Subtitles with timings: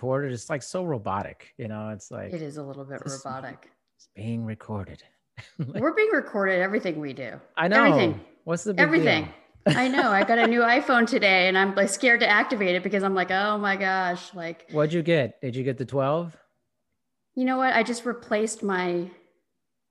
[0.00, 0.32] this meeting's being recorded.
[0.32, 1.88] It's like so robotic, you know.
[1.90, 3.70] It's like It is a little bit robotic.
[3.96, 5.02] it's being recorded.
[5.58, 6.60] Like, We're being recorded.
[6.60, 7.40] Everything we do.
[7.56, 7.84] I know.
[7.84, 8.20] everything.
[8.44, 9.28] What's the big Everything.
[9.66, 10.10] I know.
[10.10, 13.14] I got a new iPhone today, and I'm like scared to activate it because I'm
[13.14, 15.40] like, oh my gosh, like What'd you get?
[15.40, 16.36] Did you get the 12?
[17.36, 17.74] you know what?
[17.74, 19.08] I just replaced my.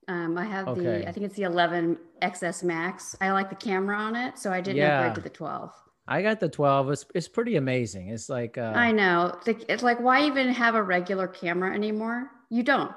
[0.07, 0.81] Um, I have Okay.
[0.81, 1.07] the.
[1.07, 3.15] I think it's the 11 XS Max.
[3.21, 4.98] I like the camera on it, so I didn't Yeah.
[4.99, 5.71] upgrade to the 12.
[6.12, 6.90] I got the 12.
[6.91, 8.09] It's it's pretty amazing.
[8.09, 9.38] It's like uh I know.
[9.45, 12.30] It's like, why even have a regular camera anymore?
[12.49, 12.91] You don't.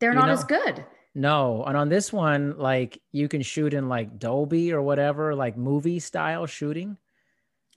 [0.00, 0.84] They're You not know- as good.
[1.14, 5.56] no, and on this one, like you can shoot in like Dolby or whatever, like
[5.58, 6.96] movie style shooting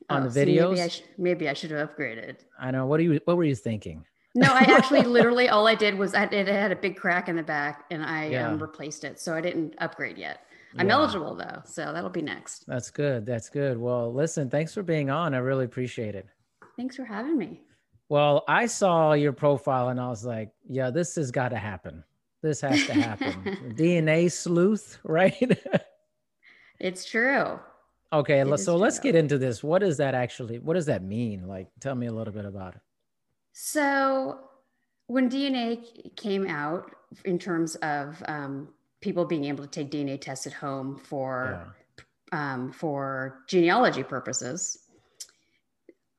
[0.10, 0.92] on Oh, the see, maybe I, videos.
[0.92, 2.38] sh- maybe I should have upgraded.
[2.60, 2.86] I know.
[2.88, 4.06] What do you what were you thinking?
[4.36, 7.36] No, I actually literally all I did was I, it had a big crack in
[7.36, 8.48] the back and I Yeah.
[8.50, 9.20] um, replaced it.
[9.20, 10.40] So I didn't upgrade yet.
[10.78, 10.94] I'm Yeah.
[10.96, 11.62] eligible though.
[11.66, 12.66] So that'll be next.
[12.68, 13.26] That's good.
[13.26, 13.78] That's good.
[13.78, 15.34] Well, listen, thanks for being on.
[15.34, 16.28] I really appreciate it.
[16.78, 17.62] Thanks for having me.
[18.10, 22.04] Well, I saw your profile and I was like, yeah, this has got to happen.
[22.42, 23.74] This has to happen.
[23.78, 25.36] DNA sleuth, right?
[26.80, 27.60] It's true.
[28.12, 29.12] okay, It so let's true.
[29.12, 29.64] get into this.
[29.64, 31.48] What does that actually, what does that mean?
[31.48, 32.82] Like, tell me a little bit about it.
[33.54, 34.40] So
[35.08, 36.92] when DNA came out
[37.24, 38.68] in terms of um,
[39.04, 41.76] people being able to take DNA tests at home for
[42.32, 44.80] um, for genealogy purposes,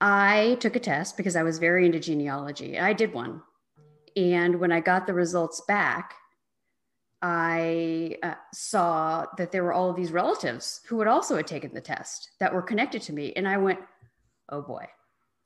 [0.00, 2.78] I took a test because I was very into genealogy.
[2.78, 3.42] I did one.
[4.14, 6.14] And when I got the results back,
[7.20, 11.72] I uh, saw that there were all of these relatives who had also had taken
[11.74, 13.32] the test that were connected to me.
[13.34, 13.80] And I went,
[14.50, 14.86] oh boy,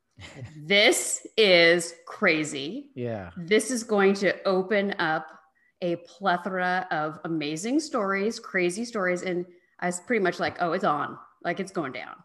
[0.56, 3.30] this is crazy Yeah.
[3.36, 5.37] this is going to open up
[5.82, 9.22] a plethora of amazing stories, crazy stories.
[9.22, 9.46] And
[9.80, 12.16] I was pretty much like, oh, it's on, like it's going down.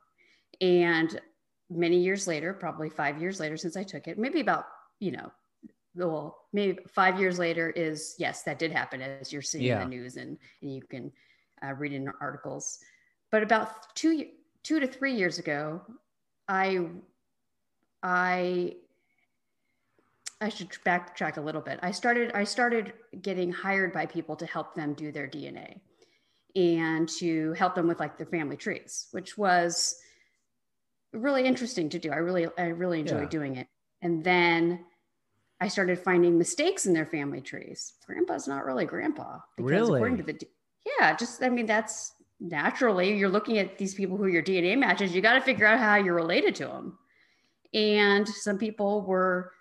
[0.61, 1.19] And
[1.69, 4.65] many years later, probably five years later since I took it, maybe about,
[4.99, 5.31] you know,
[5.95, 9.81] well, maybe five years later is yes, that did happen as you're seeing Yeah.
[9.83, 11.11] in the news and, and you can
[11.63, 12.79] uh, read in articles.
[13.31, 14.25] But about two,
[14.63, 15.81] two to three years ago,
[16.47, 16.87] I,
[18.01, 18.73] I
[20.43, 21.79] I should backtrack a little bit.
[21.81, 25.79] I started I started getting hired by people to help them do their DNA
[26.55, 29.95] and to help them with like their family trees, which was
[31.13, 32.11] really interesting to do.
[32.11, 33.29] I really I really enjoyed Yeah.
[33.29, 33.67] doing it.
[34.01, 34.85] And then
[35.61, 37.93] I started finding mistakes in their family trees.
[38.05, 40.37] Grandpa's not really grandpa because according to the
[40.99, 42.11] yeah, just I mean that's
[42.41, 45.15] naturally you're looking at these people who your DNA matches.
[45.15, 46.97] You got to figure out how you're related to them.
[47.73, 49.53] And some people were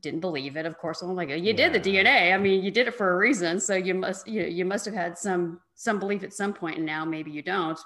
[0.00, 0.66] didn't believe it.
[0.66, 2.32] Of course, I'm like, you did the DNA.
[2.32, 4.94] I mean, you did it for a reason, so you must you you must have
[4.94, 7.78] had some some belief at some point, and now maybe you don't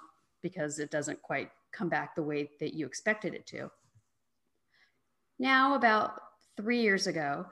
[0.43, 3.71] because it doesn't quite come back the way that you expected it to.
[5.39, 6.21] Now, about
[6.57, 7.47] three years ago,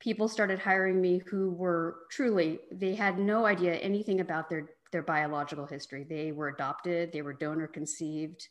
[0.00, 5.02] people started hiring me who were truly they had no idea anything about their their
[5.02, 6.04] biological history.
[6.08, 8.48] They were adopted, they were donor conceived,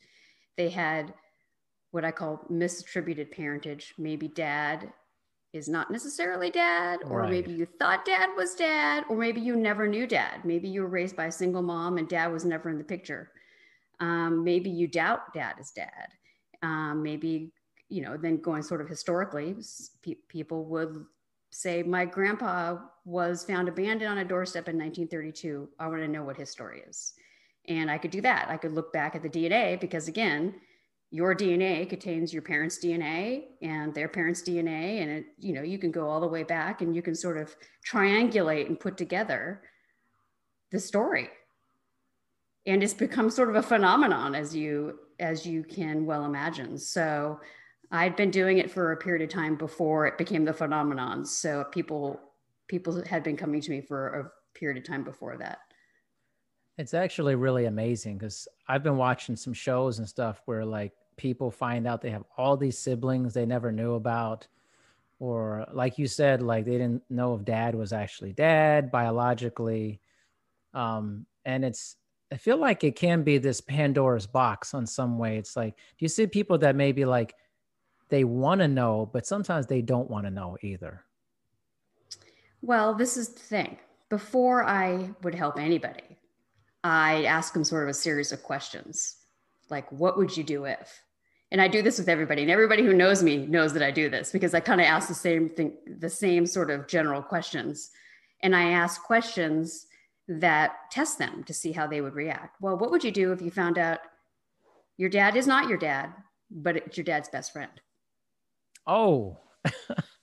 [0.56, 1.14] they had
[1.92, 3.94] what I call misattributed parentage.
[3.98, 4.92] Maybe dad
[5.54, 7.30] is not necessarily dad, or Right.
[7.32, 10.44] maybe you thought dad was dad, or maybe you never knew dad.
[10.46, 13.32] Maybe you were raised by a single mom and dad was never in the picture.
[14.00, 16.10] Um, maybe you doubt dad is dad.
[16.62, 17.54] Um, maybe,
[17.90, 19.56] you know, then going sort of historically,
[20.02, 21.06] pe- people would
[21.52, 25.70] say, My grandpa was found abandoned on a doorstep in 1932.
[25.80, 27.14] I want to know what his story is.
[27.68, 28.50] And I could do that.
[28.50, 30.56] I could look back at the DNA because, again,
[31.10, 35.78] your DNA contains your parents' DNA and their parents' DNA, and it, you know you
[35.78, 37.56] can go all the way back and you can sort of
[37.90, 39.62] triangulate and put together
[40.72, 41.30] the story.
[42.66, 46.78] And it's become sort of a phenomenon as you as you can well imagine.
[46.78, 47.40] So
[47.92, 51.26] I'd been doing it for a period of time before it became the phenomenon.
[51.26, 52.20] So people
[52.68, 55.60] people had been coming to me for a period of time before that.
[56.78, 61.50] It's actually really amazing because I've been watching some shows and stuff where like people
[61.50, 64.48] find out they have all these siblings they never knew about.
[65.20, 70.00] Or like you said, like they didn't know if dad was actually dad biologically.
[70.76, 71.96] Um, and it's
[72.32, 75.38] I feel like it can be this Pandora's box on some way.
[75.38, 77.34] It's like, do you see people that maybe like
[78.10, 81.04] they want to know, but sometimes they don't want to know either?
[82.62, 83.78] Well, this is the thing.
[84.10, 86.17] Before I would help anybody,
[86.88, 89.18] I ask them sort of a series of questions
[89.70, 91.02] like, what would you do if?
[91.52, 94.10] And I do this with everybody, and everybody who knows me knows that I do
[94.10, 97.92] this because I kind of ask the same thing, the same sort of general questions.
[98.42, 99.88] And I ask questions
[100.30, 102.58] that test them to see how they would react.
[102.62, 104.00] Well, what would you do if you found out
[104.98, 106.14] your dad is not your dad,
[106.50, 107.72] but it's your dad's best friend?
[108.86, 109.40] Oh.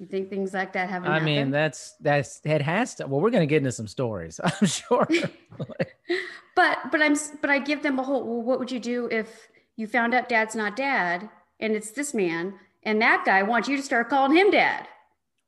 [0.00, 1.26] you think things like that haven't I happened?
[1.26, 3.06] mean, that's that's it has to.
[3.06, 5.06] Well, we're gonna get into some stories, I'm sure.
[6.56, 8.24] but but I'm but I give them a whole.
[8.24, 11.28] Well, what would you do if you found out dad's not dad
[11.60, 14.88] and it's this man and that guy wants you to start calling him dad?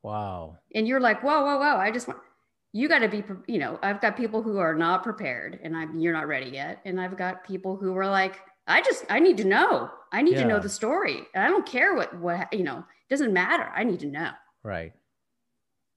[0.02, 0.58] wow.
[0.74, 1.76] And you're like, whoa, whoa, whoa!
[1.76, 2.20] I just want
[2.72, 3.22] you got to be.
[3.46, 6.80] You know, I've got people who are not prepared, and I'm you're not ready yet,
[6.84, 9.90] and I've got people who are like, I just I need to know.
[10.12, 12.78] I need to know the story, and I don't care what what you know.
[12.78, 13.70] It doesn't matter.
[13.74, 14.30] I need to know.
[14.64, 14.92] Right.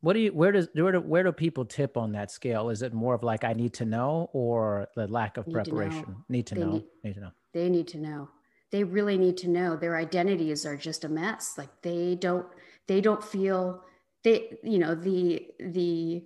[0.01, 2.69] What do you where does where do where do people tip on that scale?
[2.69, 5.63] Is it more of like I need to know or the lack of Need to
[5.63, 6.15] preparation?
[6.29, 6.71] Need to They know.
[6.71, 7.31] need- Need to know.
[7.53, 8.29] they need to know
[8.71, 12.45] they really need to know their identities are just a mess like they don't
[12.87, 13.81] they don't feel
[14.23, 16.23] they you know the the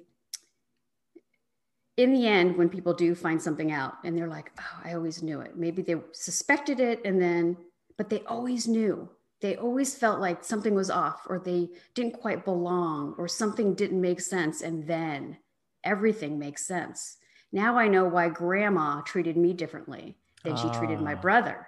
[1.97, 5.21] in the end when people do find something out and they're like oh i always
[5.21, 7.55] knew it maybe they suspected it and then
[7.97, 9.07] but they always knew
[9.41, 14.01] they always felt like something was off or they didn't quite belong or something didn't
[14.01, 15.37] make sense and then
[15.83, 17.17] everything makes sense.
[17.51, 21.21] Now i know why grandma treated me differently than she treated my Ah.
[21.21, 21.67] brother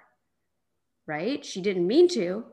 [1.06, 1.44] right?
[1.44, 2.44] She didn't mean to.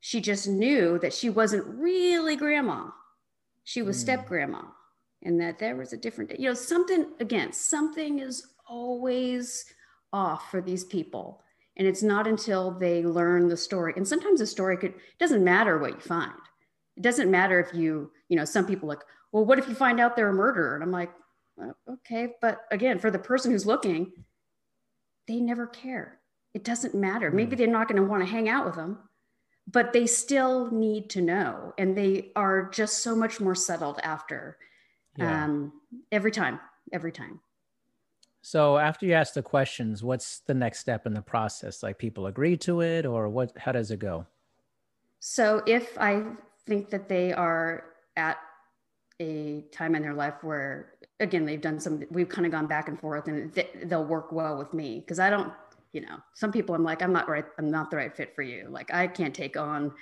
[0.00, 2.90] She just knew that she wasn't really grandma.
[3.64, 4.00] She was Mm.
[4.00, 4.62] step grandma
[5.22, 9.66] and that there was a different you know something again something is always
[10.12, 11.42] off for these people
[11.78, 15.78] and it's not until they learn the story and sometimes the story could doesn't matter
[15.78, 16.32] what you find.
[16.96, 19.00] It doesn't matter if you you know some people like
[19.32, 20.74] well what if you find out they're a murderer?
[20.74, 21.10] And i'm like
[21.62, 22.34] "Uh, okay.
[22.40, 24.12] But again for the person who's looking
[25.26, 26.20] they never care.
[26.54, 27.30] It doesn't matter.
[27.30, 28.98] Maybe they're not going to want to hang out with them
[29.70, 31.74] but they still need to know.
[31.76, 34.56] And they are just so much more settled after
[35.16, 35.44] Yeah.
[35.44, 35.72] um,
[36.10, 36.58] every time
[36.90, 37.40] every time
[38.48, 41.82] so after you ask the questions, what's the next step in the process?
[41.82, 44.26] Like people agree to it or what how does it go?
[45.20, 46.22] so if i
[46.66, 47.84] think that they are
[48.16, 48.38] at
[49.20, 52.88] a time in their life where again they've done some we've kind of gone back
[52.88, 55.52] and forth and th- they'll work well with me because i don't
[55.92, 58.42] you know some people i'm like i'm not right i'm not the right fit for
[58.42, 59.92] you like i can't take on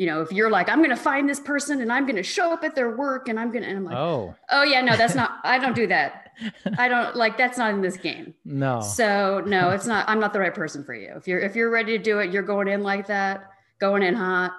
[0.00, 2.22] you know if you're like i'm going to find this person and i'm going to
[2.22, 4.80] show up at their work and i'm going to and i'm like Oh, oh yeah
[4.80, 6.32] no that's not i don't do that.
[6.78, 8.32] I don't like that's not in this game.
[8.46, 8.80] No.
[8.80, 11.12] so no it's not i'm not the right person for you.
[11.16, 14.14] If you're if you're ready to do it you're going in like that going in
[14.14, 14.52] hot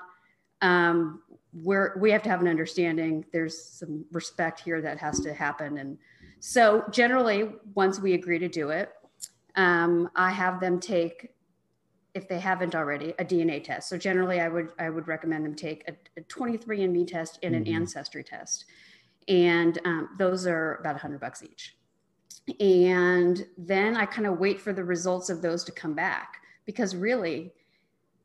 [0.62, 1.24] um
[1.54, 3.26] we're we have to have an understanding.
[3.34, 5.80] There's some respect here that has to happen.
[5.80, 5.98] And
[6.40, 8.92] so generally once we agree to do it
[9.56, 11.31] um, i have them take
[12.14, 13.90] if they haven't already a dna test.
[13.90, 17.66] So generally i would i would recommend them take a, a 23andme test and an
[17.66, 17.76] Mhm.
[17.76, 18.66] ancestry test.
[19.28, 21.78] And um, those are about 100 bucks each.
[22.60, 26.96] And then i kind of wait for the results of those to come back because
[26.96, 27.54] really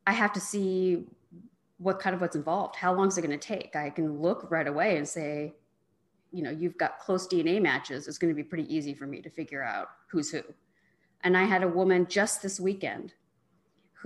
[0.06, 1.06] i have to see
[1.78, 2.74] what kind of what's involved.
[2.74, 3.76] How long is it going to take?
[3.76, 5.54] I can look right away and say
[6.32, 8.08] you know you've got close dna matches.
[8.08, 10.42] It's going to be pretty easy for me to figure out who's who.
[11.22, 13.12] And i had a woman just this weekend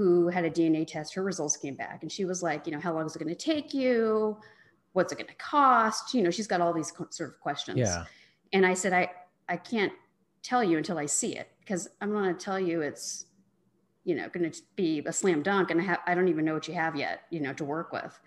[0.00, 2.80] who had a dna test her results came back and she was like you know
[2.80, 4.34] how long is it going to take you
[4.94, 8.04] what's it going to cost you know she's got all these sort of questions Yeah.
[8.54, 9.10] and I said, I,
[9.46, 9.92] I can't
[10.42, 13.26] tell you until I see it because I'm going to tell you it's,
[14.04, 15.70] you know, going to be a slam dunk.
[15.70, 17.92] And I, ha- I don't even know what you have yet, you know, to work
[17.92, 18.18] with.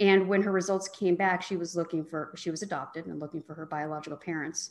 [0.00, 3.42] And when her results came back, she was looking for, she was adopted and looking
[3.42, 4.70] for her biological parents.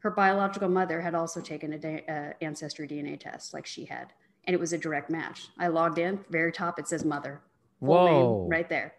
[0.00, 4.12] Her biological mother had also taken a da- uh, ancestry DNA test like she had,
[4.46, 5.48] and it was a direct match.
[5.58, 7.40] I logged in, very top, it says mother,
[7.80, 8.40] full Whoa.
[8.42, 8.94] name right there.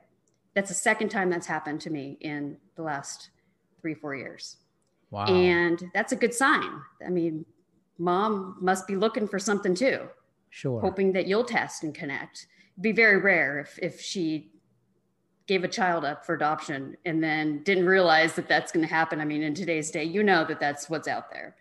[0.54, 3.30] That's the second time that's happened to me in the last
[3.82, 4.58] three, four years.
[5.12, 5.26] Wow.
[5.26, 6.82] And that's a good sign.
[7.06, 7.46] I mean,
[7.98, 10.08] mom must be looking for something too,
[10.50, 10.82] sure.
[10.82, 12.48] hoping that you'll test and connect.
[12.74, 14.52] It'd be very rare if, if she
[15.48, 19.22] gave a child up for adoption and then didn't realize that that's going to happen.
[19.22, 21.56] I mean, in today's day, you know that that's what's out there.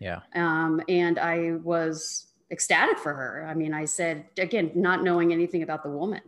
[0.00, 0.20] yeah.
[0.34, 3.46] Um, and I was ecstatic for her.
[3.48, 6.22] I mean, I said, again, not knowing anything about the woman,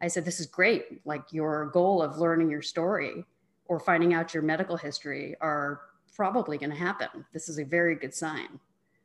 [0.00, 1.06] I said, this is great.
[1.06, 3.24] Like your goal of learning your story
[3.66, 5.80] or finding out your medical history are
[6.14, 7.24] probably going to happen.
[7.32, 8.60] This is a very good sign.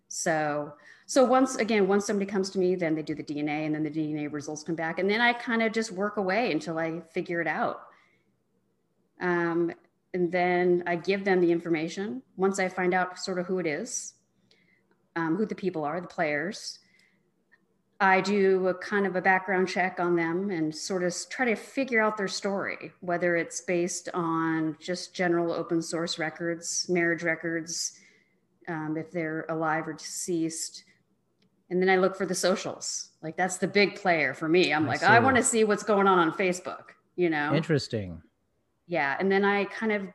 [0.07, 0.73] So,
[1.05, 3.83] so once again, once somebody comes to me, then they do the DNA and then
[3.83, 4.99] the DNA results come back.
[4.99, 7.83] And then I kind of just work away until I figure it out.
[9.21, 9.71] Um,
[10.13, 12.21] and then I give them the information.
[12.35, 14.13] Once I find out sort of who it is,
[15.15, 16.79] um, who the people are, the players,
[18.01, 21.55] I do a kind of a background check on them and sort of try to
[21.55, 27.99] figure out their story, whether it's based on just general open source records, marriage records,
[28.67, 30.83] um, if they're alive or deceased.
[31.69, 33.09] And then I look for the socials.
[33.21, 34.73] Like that's the big player for me.
[34.73, 35.05] I'm I like, see.
[35.05, 37.53] I want to see what's going on on Facebook, you know?
[37.53, 38.19] Interesting.
[38.87, 39.15] Yeah.
[39.19, 40.07] And then I kind of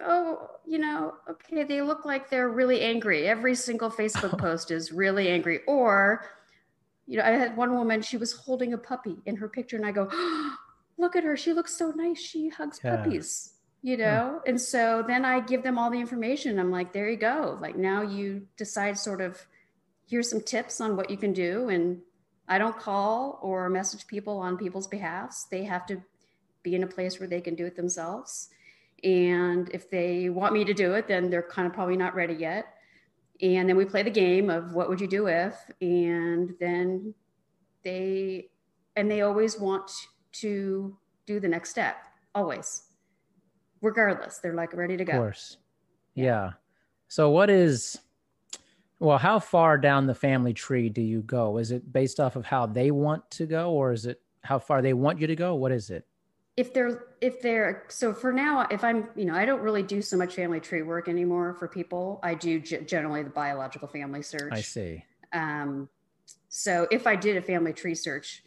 [0.00, 3.26] go, you know, okay, they look like they're really angry.
[3.28, 5.60] Every single Facebook post is really angry.
[5.66, 6.24] Or,
[7.06, 9.86] you know, I had one woman, she was holding a puppy in her picture, and
[9.86, 10.08] I go,
[10.98, 11.36] look at her.
[11.36, 12.18] She looks so nice.
[12.20, 12.96] She hugs Yeah.
[12.96, 14.40] puppies, you know?
[14.46, 16.58] And so then I give them all the information.
[16.58, 17.58] I'm like, there you go.
[17.60, 19.46] Like now you decide sort of,
[20.08, 21.68] here's some tips on what you can do.
[21.68, 22.00] And
[22.48, 25.44] I don't call or message people on people's behalfs.
[25.44, 26.02] They have to
[26.62, 28.50] be in a place where they can do it themselves.
[29.02, 32.34] And if they want me to do it, then they're kind of probably not ready
[32.34, 32.66] yet.
[33.42, 37.14] And then we play the game of what would you do if, and then
[37.82, 38.50] they,
[38.96, 39.90] and they always want
[40.32, 41.96] to do the next step,
[42.34, 42.82] always,
[43.80, 44.38] regardless.
[44.38, 45.12] They're like ready to go.
[45.12, 45.56] Of course.
[46.14, 46.52] Yeah.
[47.08, 47.98] So what is
[49.00, 51.56] well, how far down the family tree do you go?
[51.56, 54.82] Is it based off of how they want to go or is it how far
[54.82, 55.54] they want you to go?
[55.54, 56.06] What is it?
[56.60, 60.00] If they're if they're so for now if i'm you know i don't really do
[60.10, 62.20] so much family tree work anymore for people.
[62.22, 64.52] I do g- generally the biological family search.
[64.52, 65.04] I see.
[65.32, 65.88] um,
[66.48, 68.42] so if i did a family tree search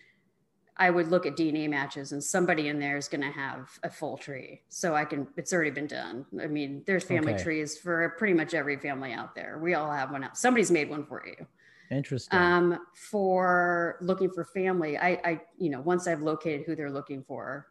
[0.78, 3.90] i would look at dna matches and somebody in there is going to have a
[4.00, 4.62] full tree.
[4.70, 6.16] So i can it's already been done.
[6.46, 7.44] I mean there's family Okay.
[7.46, 9.60] trees for pretty much every family out there.
[9.66, 10.38] We all have one out.
[10.38, 11.40] Somebody's made one for you.
[11.92, 12.40] Interesting.
[12.40, 12.66] um,
[13.12, 17.68] for looking for family I, I you know once i've located who they're looking for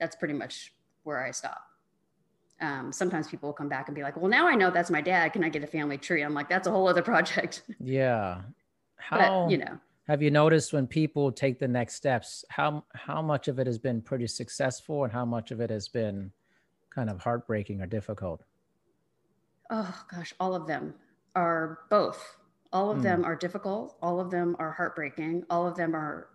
[0.00, 0.72] that's pretty much
[1.04, 1.60] where i stop.
[2.60, 5.00] Um, sometimes people will come back and be like well now i know that's my
[5.00, 5.32] dad.
[5.32, 6.22] Can i get a family tree?
[6.22, 7.62] I'm like that's a whole other project.
[7.80, 8.42] Yeah.
[8.96, 9.78] How but you know.
[10.08, 13.78] have you noticed when people take the next steps, how how much of it has
[13.78, 16.32] been pretty successful and how much of it has been
[16.90, 18.42] kind of heartbreaking or difficult?
[19.70, 20.94] oh gosh all of them
[21.34, 22.36] are both.
[22.72, 23.02] All of Hmm.
[23.04, 23.96] them are difficult.
[24.02, 25.44] All of them are heartbreaking.
[25.50, 26.28] All of them are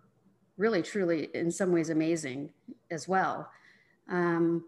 [0.57, 2.51] really truly in some ways amazing
[2.89, 3.49] as well
[4.09, 4.63] um,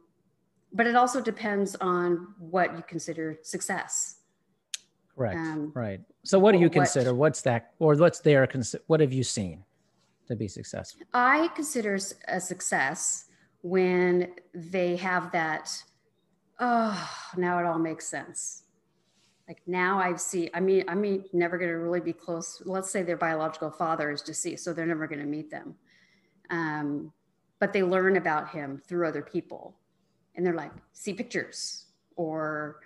[0.71, 4.17] but it also depends on what you consider success
[5.15, 5.37] Correct.
[5.37, 6.01] Um, right.
[6.23, 7.13] So what do you what- consider?
[7.13, 8.47] What's that or what's their
[8.87, 9.63] what have you seen
[10.27, 11.01] to be successful?
[11.13, 13.25] I consider a success
[13.61, 15.71] when they have that,
[16.59, 18.62] oh, now it all makes sense.
[19.47, 22.61] Like now I see, I mean, I mean, never going to really be close.
[22.65, 25.75] Let's say their biological father is deceased, so they're never going to meet them.
[26.49, 27.11] Um,
[27.59, 29.75] but they learn about him through other people.
[30.35, 31.85] And they're like, see pictures
[32.15, 32.79] or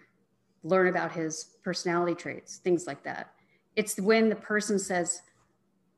[0.64, 3.32] learn about his personality traits, things like that.
[3.76, 5.22] It's when the person says,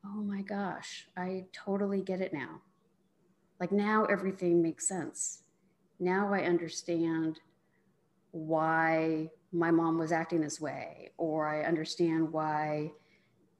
[0.05, 2.61] oh my gosh, I totally get it now.
[3.59, 5.43] Like now everything makes sense.
[5.99, 7.39] Now I understand
[8.31, 12.91] why my mom was acting this way, or I understand why,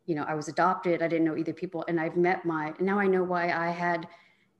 [0.06, 1.02] you know, I was adopted.
[1.02, 3.70] I didn't know either people, and I've met my, and now I know why I
[3.72, 4.08] had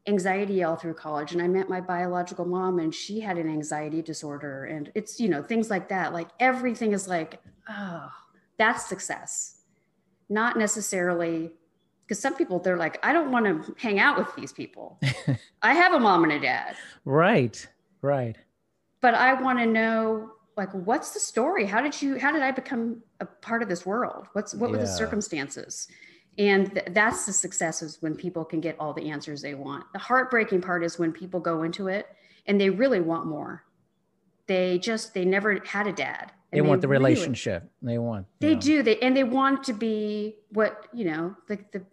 [0.08, 1.34] anxiety all through college.
[1.34, 4.66] And I met my biological mom, and she had an anxiety disorder.
[4.66, 6.14] And it's, you know, things like that.
[6.14, 8.10] Like everything is like, oh,
[8.58, 9.62] that's success.
[10.30, 11.52] Not necessarily
[12.10, 15.00] because some people they're like i don't want to hang out with these people
[15.62, 17.68] i have a mom and a dad Right.
[18.02, 18.36] Right.
[19.00, 21.66] but i want to know like what's the story?
[21.66, 24.28] How did you how did i become a part of this world?
[24.34, 25.88] What's what were the circumstances?
[26.38, 29.86] And th- that's the success is when people can get all the answers they want.
[29.94, 32.08] The heartbreaking part is when people go into it
[32.46, 33.64] and they really want more.
[34.48, 36.34] They just they never had a dad.
[36.52, 37.72] They and want the really- relationship.
[37.82, 38.62] They want they know.
[38.62, 38.84] do.
[38.84, 41.84] They and they want to be what you know like the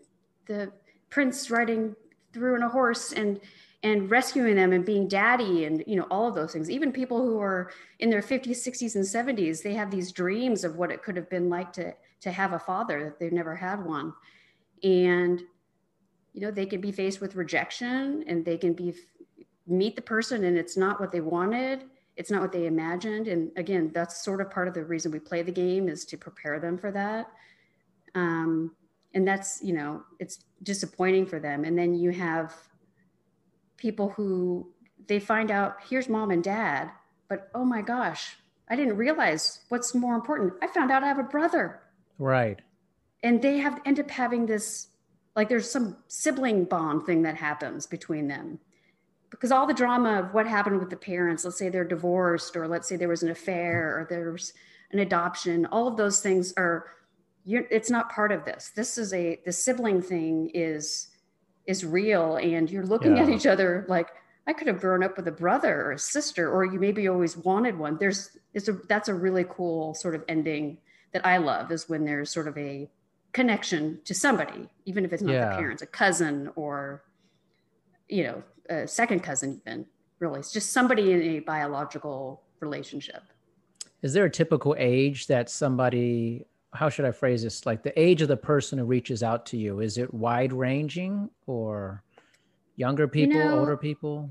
[0.47, 0.73] the
[1.09, 1.95] prince riding
[2.33, 3.41] through on a horse and
[3.87, 6.69] and rescuing them and being daddy and you know all of those things.
[6.69, 10.77] Even people who are in their 50s 60s and 70s they have these dreams of
[10.77, 13.85] what it could have been like to to have a father that they've never had
[13.85, 14.13] one.
[14.83, 15.41] And
[16.33, 18.93] you know they can be faced with rejection and they can be
[19.69, 21.85] meet the person and it's not what they wanted.
[22.17, 23.29] It's not what they imagined.
[23.29, 26.17] And again that's sort of part of the reason we play the game is to
[26.17, 27.31] prepare them for that.
[28.17, 28.75] Um,
[29.15, 31.65] and that's you know it's disappointing for them.
[31.65, 32.53] And then you have
[33.77, 34.73] people who
[35.07, 36.91] they find out here's mom and dad.
[37.29, 38.37] But oh my gosh
[38.69, 40.55] i didn't realize what's more important.
[40.63, 41.81] I found out i have a brother.
[42.19, 42.61] Right.
[43.23, 44.89] and they have end up having this
[45.35, 48.59] like there's some sibling bond thing that happens between them.
[49.29, 52.67] Because all the drama of what happened with the parents let's say they're divorced or
[52.67, 54.53] let's say there was an affair or there's
[54.93, 56.87] an adoption all of those things are
[57.47, 58.73] it's not part of this.
[58.75, 61.09] This is a the sibling thing is
[61.67, 64.09] is real and you're looking at each other like
[64.47, 67.37] i could have grown up with a brother or a sister or you maybe always
[67.37, 70.79] wanted one there's it's a that's a really cool sort of ending
[71.13, 72.89] that i love is when there's sort of a
[73.37, 75.51] connection to somebody, even if it's not Yeah.
[75.51, 77.05] the parents, a cousin or,
[78.09, 79.85] you know, a second cousin, even
[80.21, 80.39] really.
[80.41, 83.23] It's just somebody in a biological relationship.
[84.01, 87.67] Is there a typical age that somebody, how should I phrase this?
[87.67, 91.31] Like the age of the person who reaches out to you, is it wide ranging
[91.47, 92.03] or
[92.77, 94.31] younger people, know, older people?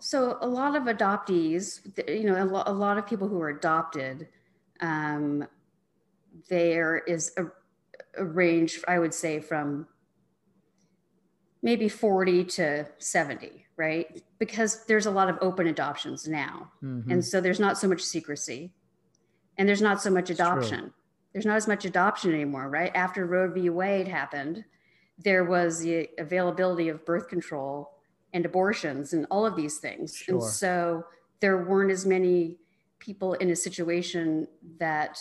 [0.00, 3.50] So a lot of adoptees, you know, a, lo- a lot of people who are
[3.50, 4.28] adopted,
[4.80, 5.46] um,
[6.48, 7.46] there is a,
[8.16, 9.86] a range, I would say, from
[11.62, 14.22] maybe 40 to 70, right?
[14.38, 16.72] Because there's a lot of open adoptions now.
[16.82, 17.10] Mhm.
[17.10, 18.72] And so there's not so much secrecy
[19.58, 20.94] and there's not so much adoption.
[21.32, 22.90] There's not as much adoption anymore, right?
[22.94, 23.70] After Roe v.
[23.70, 24.64] Wade happened,
[25.18, 27.92] there was the availability of birth control
[28.32, 30.22] and abortions and all of these things.
[30.28, 31.04] And so
[31.40, 32.56] there weren't as many
[32.98, 34.46] people in a situation
[34.78, 35.18] that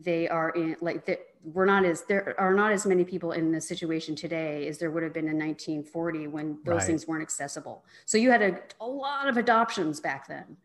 [0.00, 3.50] they are in, like, that we're not as, there are not as many people in
[3.52, 6.86] the situation today as there would have been in 1940 when those Right.
[6.86, 7.84] things weren't accessible.
[8.04, 10.56] So you had a, a lot of adoptions back then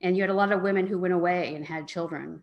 [0.00, 2.42] and you had a lot of women who went away and had children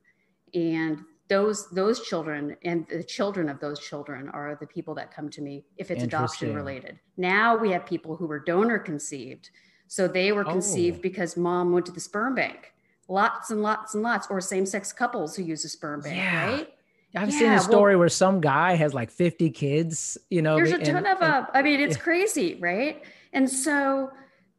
[0.54, 1.00] and
[1.34, 5.42] those those children and the children of those children are the people that come to
[5.42, 9.50] me if it's adoption related now we have people who were donor conceived
[9.88, 10.52] so they were oh.
[10.52, 11.02] conceived Oh.
[11.10, 12.74] because mom went to the sperm bank
[13.08, 16.46] lots and lots and lots or same-sex couples who use a sperm bank Yeah.
[16.52, 16.70] right
[17.16, 20.56] I've seen Yeah, a well- story where some guy has like 50 kids, you know.
[20.56, 22.04] there's a and- ton of them uh, i mean it's yeah.
[22.04, 24.12] crazy right and so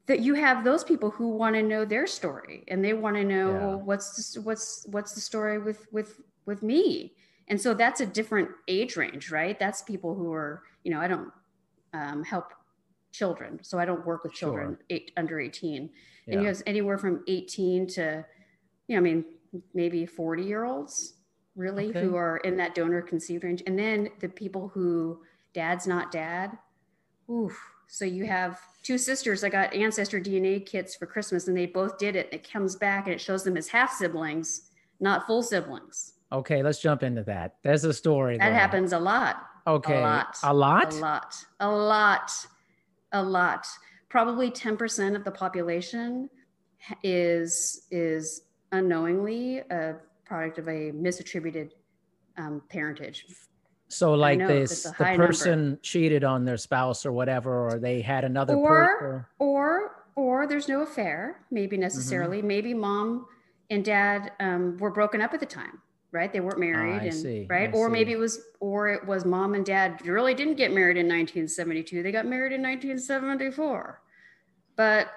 [0.06, 3.24] that you have those people who want to know their story and they want to
[3.24, 3.66] know Yeah.
[3.66, 6.10] well, what's this, what's what's the story with with
[6.46, 7.12] with me.
[7.48, 9.59] And so that's a different age range right?
[9.59, 11.30] That's people who are you know i don't
[11.92, 12.52] um, help
[13.12, 13.61] children.
[13.62, 15.90] So i don't work with children eight, under 18 and
[16.26, 16.48] you Yeah.
[16.48, 18.24] have anywhere from 18 to
[18.88, 19.24] you know i mean
[19.72, 21.14] maybe 40 year olds
[21.54, 22.00] really Okay.
[22.02, 23.62] who are in that donor conceived range.
[23.68, 25.20] And then the people who
[25.52, 26.59] dad's not dad.
[27.30, 27.57] Oof.
[27.87, 31.96] so you have two sisters i got ancestry dna kits for christmas and they both
[31.98, 32.26] did it.
[32.33, 36.62] And it comes back and it shows them as half siblings not full siblings Okay,
[36.62, 37.56] let's jump into that.
[37.62, 38.38] There's a story.
[38.38, 39.98] that happens a lot Okay.
[39.98, 40.92] a lot A lot?
[40.92, 42.30] a lot a lot
[43.12, 43.66] a lot
[44.10, 46.28] probably 10% of the population
[47.02, 49.94] is is unknowingly a
[50.26, 51.70] product of a misattributed
[52.37, 53.24] um, parentage
[53.88, 55.26] So like know, this, the high number.
[55.28, 59.26] person cheated on their spouse or whatever, or they had another or person.
[59.38, 61.54] or or there's no affair Mm-hmm.
[61.54, 63.26] maybe necessarily maybe mom
[63.70, 65.80] and dad um, were broken up at the time
[66.14, 67.92] right they weren't married I and see, right I or see.
[67.92, 72.03] maybe it was or it was mom and dad really didn't get married in 1972
[72.03, 74.00] they got married in 1974
[74.77, 75.09] but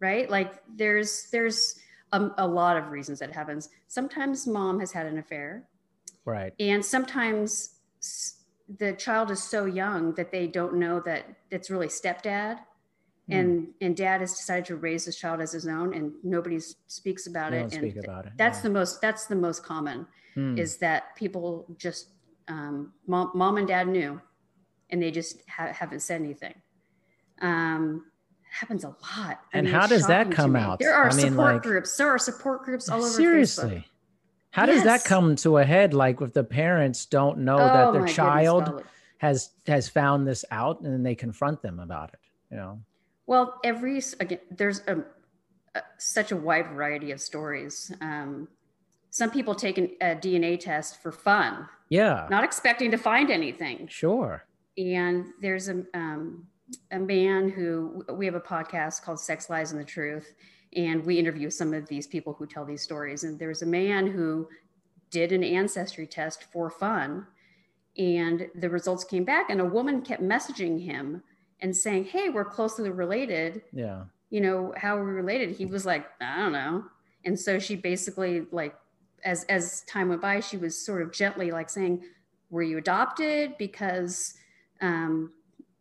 [0.00, 1.78] right like there's there's
[2.12, 5.64] a, a lot of reasons that happens sometimes mom has had an affair
[6.24, 6.52] Right.
[6.60, 7.76] and sometimes
[8.78, 12.58] the child is so young that they don't know that it's really stepdad
[13.28, 13.32] Hmm.
[13.36, 17.26] and and dad has decided to raise this child as his own and nobody speaks
[17.26, 18.32] about it don't and speak about it.
[18.36, 18.62] that's yeah.
[18.62, 20.06] the most that's the most common
[20.40, 20.58] Hmm.
[20.58, 22.08] is that people just
[22.48, 24.20] um, mom, mom and dad knew
[24.90, 26.54] and they just ha- haven't said anything
[27.42, 28.04] um
[28.50, 28.98] happens a lot
[29.54, 30.78] I And mean, how does that come out?
[30.80, 33.70] there are I mean, support like- groups there are support groups all over Seriously.
[33.70, 33.84] Facebook.
[34.52, 35.94] How does that come to a head?
[35.94, 38.82] Like if the parents don't know Oh, that their goodness, child
[39.18, 42.18] has has found this out and then they confront them about it.
[42.50, 42.80] You know.
[43.26, 45.04] Well, every again, there's a,
[45.76, 47.92] a such a wide variety of stories.
[48.00, 48.48] Um,
[49.10, 52.26] some people take an, a DNA test for fun, Yeah.
[52.30, 53.86] not expecting to find anything.
[53.88, 54.44] sure.
[54.78, 56.46] And there's a um,
[56.92, 60.34] a man who we have a podcast called Sex Lies and the Truth,
[60.76, 63.24] and we interview some of these people who tell these stories.
[63.24, 64.48] And there's a man who
[65.10, 67.26] did an ancestry test for fun,
[67.98, 71.22] and the results came back, and a woman kept messaging him
[71.60, 74.04] and saying, "Hey, we're closely related." Yeah.
[74.30, 76.84] you know how are we related he was like i don't know
[77.24, 78.76] and so she basically like
[79.24, 82.02] as as time went by she was sort of gently like saying
[82.50, 83.56] were you adopted?
[83.58, 84.34] Because
[84.80, 85.32] um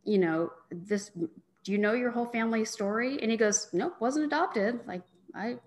[0.04, 1.12] you know this
[1.64, 3.20] do you know your whole family story?
[3.22, 4.80] And he goes nope wasn't adopted.
[4.88, 5.02] Like
[5.36, 5.58] i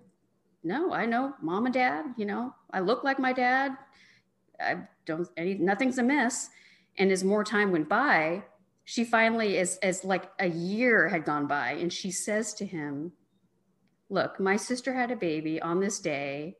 [0.65, 2.53] no i know mom and dad you know.
[2.71, 3.77] I look like my dad.
[4.59, 6.49] I don't any nothing's amiss.
[6.97, 8.43] And as more time went by
[8.85, 13.11] she finally as as like a year had gone by and she says to him
[14.09, 16.57] look my sister had a baby on this day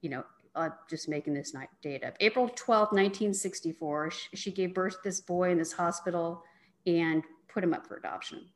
[0.00, 4.74] you know uh, just making this night date up april 12th 1964 sh- she gave
[4.74, 6.42] birth to this boy in this hospital
[6.86, 8.46] and put him up for adoption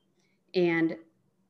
[0.54, 0.96] and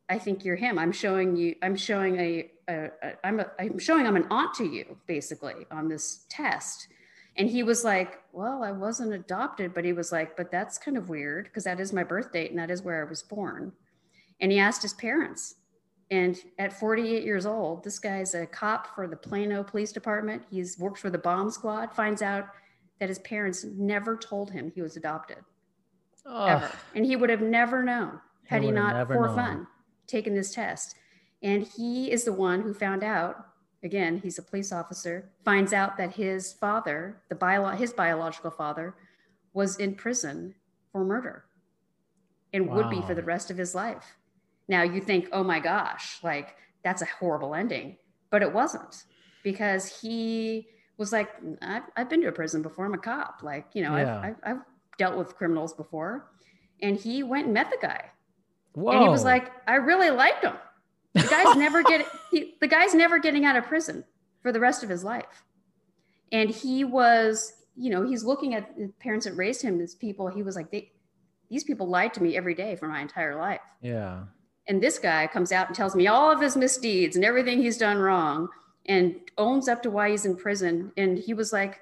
[0.09, 3.79] i think you're him i'm showing you i'm showing a, a, a i'm a, i'm
[3.79, 6.89] showing i'm an aunt to you basically on this test
[7.37, 10.97] And he was like, Well, I wasn't adopted, but he was like, But that's kind
[10.97, 13.73] of weird because that is my birth date and that is where I was born.
[14.41, 15.57] And he asked his parents.
[16.11, 20.43] And at 48 years old, this guy's a cop for the Plano Police Department.
[20.51, 22.49] He's worked for the bomb squad, finds out
[23.01, 25.39] that his parents never told him he was adopted.
[26.27, 26.71] Oh, Ever.
[26.95, 29.37] And he would have never known had he have not, for known.
[29.37, 29.67] fun,
[30.07, 30.95] taken this test.
[31.43, 33.47] And he is the one who found out.
[33.83, 35.31] Again, he's a police officer.
[35.45, 38.95] Finds out that his father, the bio, his biological father,
[39.53, 40.55] was in prison
[40.91, 41.45] for murder,
[42.53, 44.17] and would be for the rest of his life.
[44.69, 47.97] Now you think, oh my gosh, like that's a horrible ending,
[48.31, 49.05] but it wasn't
[49.43, 51.29] because he was like,
[51.63, 52.85] I've, I've been to a prison before.
[52.87, 53.41] I'm a cop.
[53.43, 54.21] Like, you know, Yeah.
[54.21, 54.63] I've, I've, I've
[54.99, 56.31] dealt with criminals before.
[56.81, 58.11] And he went and met the guy.
[58.73, 58.93] whoa.
[58.93, 60.55] And he was like, I really liked him.
[61.15, 64.05] The guy's never getting he, the guy's never getting out of prison
[64.43, 65.45] for the rest of his life.
[66.33, 70.29] And he was, you know, he's looking at the parents that raised him as people.
[70.29, 70.91] He was like, they,
[71.51, 73.61] these people lied to me every day for my entire life.
[73.81, 74.25] yeah.
[74.67, 77.77] And this guy comes out and tells me all of his misdeeds and everything he's
[77.79, 78.49] done wrong
[78.87, 80.93] and owns up to why he's in prison.
[80.97, 81.81] And he was like,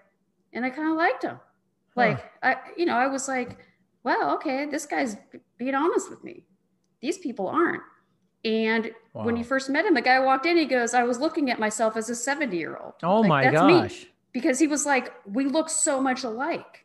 [0.52, 1.38] and I kind of liked him.
[1.94, 3.58] Like, I, you know, I was like,
[4.02, 5.16] well, okay, this guy's
[5.58, 6.44] being honest with me.
[7.00, 7.82] These people aren't.
[8.44, 9.48] And when you Wow.
[9.48, 12.10] first met him, the guy walked in, he goes, I was looking at myself as
[12.10, 12.94] a 70 year old.
[13.02, 13.80] Oh my that's me.
[13.82, 14.06] gosh.
[14.32, 16.84] Because he was like, we look so much alike.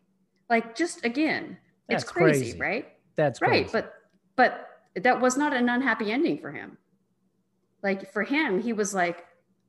[0.49, 1.57] Like, just again,
[1.89, 2.59] it's crazy, crazy.
[2.59, 2.87] right?
[3.15, 3.69] That's right crazy.
[3.71, 3.93] but
[4.35, 4.67] but
[5.03, 6.77] that was not an unhappy ending for him.
[7.83, 9.25] Like for him he was like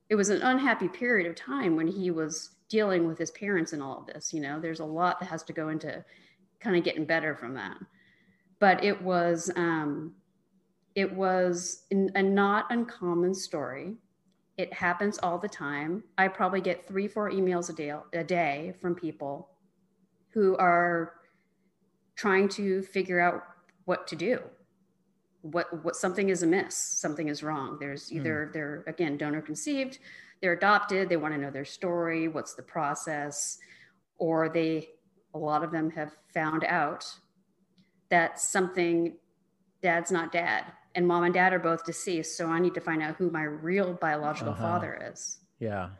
[0.09, 3.83] it was an unhappy period of time when he was dealing with his parents and
[3.83, 4.61] all of this you know?
[4.61, 6.05] There's a lot that has to go into
[6.61, 7.77] kind of getting better from that.
[8.59, 10.14] But it was um
[10.95, 13.97] it was a not uncommon story.
[14.57, 16.03] It happens all the time.
[16.17, 19.51] I probably get three four emails a day a day from people
[20.31, 21.14] who are
[22.17, 23.45] trying to figure out
[23.85, 24.41] what to do
[25.42, 29.98] what what something is amiss something is wrong there's either they're again donor conceived
[30.40, 33.59] they're adopted they want to know their story what's the process
[34.18, 34.88] or they
[35.35, 37.07] a lot of them have found out
[38.09, 39.16] that something
[39.83, 40.64] dad's not dad
[40.96, 43.44] and mom and dad are both deceased so i need to find out who my
[43.44, 44.62] real biological Uh-huh.
[44.62, 45.90] father is yeah.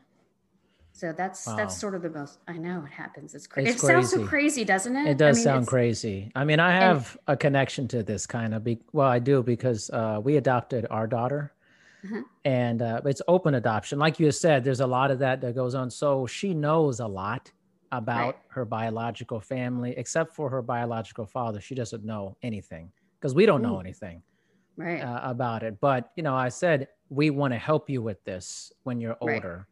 [0.99, 1.55] So that's Wow.
[1.55, 4.63] that's sort of the most i know it happens it's crazy it sounds so crazy.
[4.65, 6.17] doesn't it It does I mean, sound crazy.
[6.35, 8.63] I mean, I have a connection to this kind of.
[8.63, 11.53] Be- well, I do because uh, we adopted our daughter,
[12.03, 12.23] Uh-huh.
[12.43, 13.97] and uh, it's open adoption.
[13.99, 15.89] Like you said, there's a lot of that that goes on.
[15.89, 17.51] So she knows a lot
[17.91, 18.35] about Right.
[18.55, 21.59] her biological family, except for her biological father.
[21.61, 23.85] She doesn't know anything because we don't know Mm.
[23.85, 24.17] anything
[24.77, 25.79] right uh, about it.
[25.79, 29.55] But you know, I said we want to help you with this when you're older,
[29.57, 29.68] Right.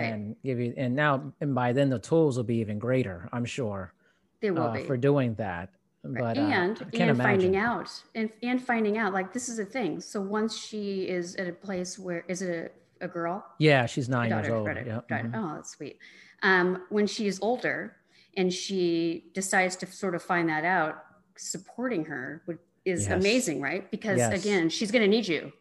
[0.00, 0.74] And give you.
[0.76, 3.28] And now, and by then, the tools will be even greater.
[3.32, 3.92] I'm sure
[4.40, 5.70] there will uh, be for doing that.
[6.04, 6.18] Right.
[6.20, 9.64] But uh, and I and finding out and and finding out like this is a
[9.64, 13.86] thing so once she is at a place where is it a, a girl Yeah,
[13.86, 14.66] she's nine years old.
[14.66, 15.00] daughter, Yeah.
[15.08, 15.28] daughter.
[15.28, 15.36] mhm.
[15.36, 15.98] oh that's sweet
[16.42, 17.94] um, when she's older
[18.36, 21.04] and she decides to sort of find that out
[21.36, 23.12] supporting her would, is Yes.
[23.20, 24.44] amazing right because Yes.
[24.44, 25.52] again she's going to need you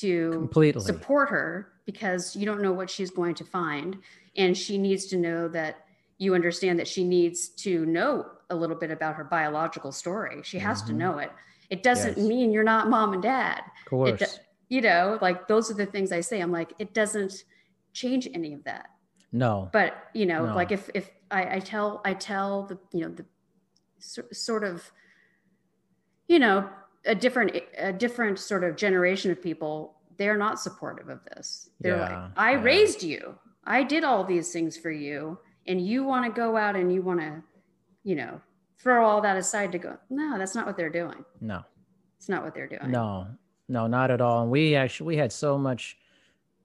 [0.00, 0.82] to Completely.
[0.82, 3.96] support her because you don't know what she's going to find
[4.36, 5.86] and she needs to know that
[6.18, 10.58] you understand that she needs to know a little bit about her biological story she
[10.58, 10.96] has to Mhm.
[10.96, 11.30] know it
[11.70, 12.26] it doesn't Yes.
[12.26, 14.18] mean you're not mom and dad Of course.
[14.20, 14.26] do-
[14.68, 17.44] you know like those are the things i say i'm like it doesn't
[17.92, 18.90] change any of that
[19.32, 19.68] no.
[19.72, 20.54] but you know No.
[20.54, 23.24] like if if I, I tell i tell the you know the
[23.98, 24.90] sor- sort of
[26.28, 26.68] you know
[27.06, 31.96] a different a different sort of generation of people they're not supportive of this they're
[31.96, 32.62] Yeah, like i yeah.
[32.62, 36.76] raised you i did all these things for you and you want to go out
[36.76, 37.42] and you want to
[38.02, 38.40] you know
[38.78, 41.62] throw all that aside to go no that's not what they're doing No.
[42.18, 43.26] it's not what they're doing No.
[43.68, 44.42] No, not at all.
[44.42, 45.96] And we actually we had so much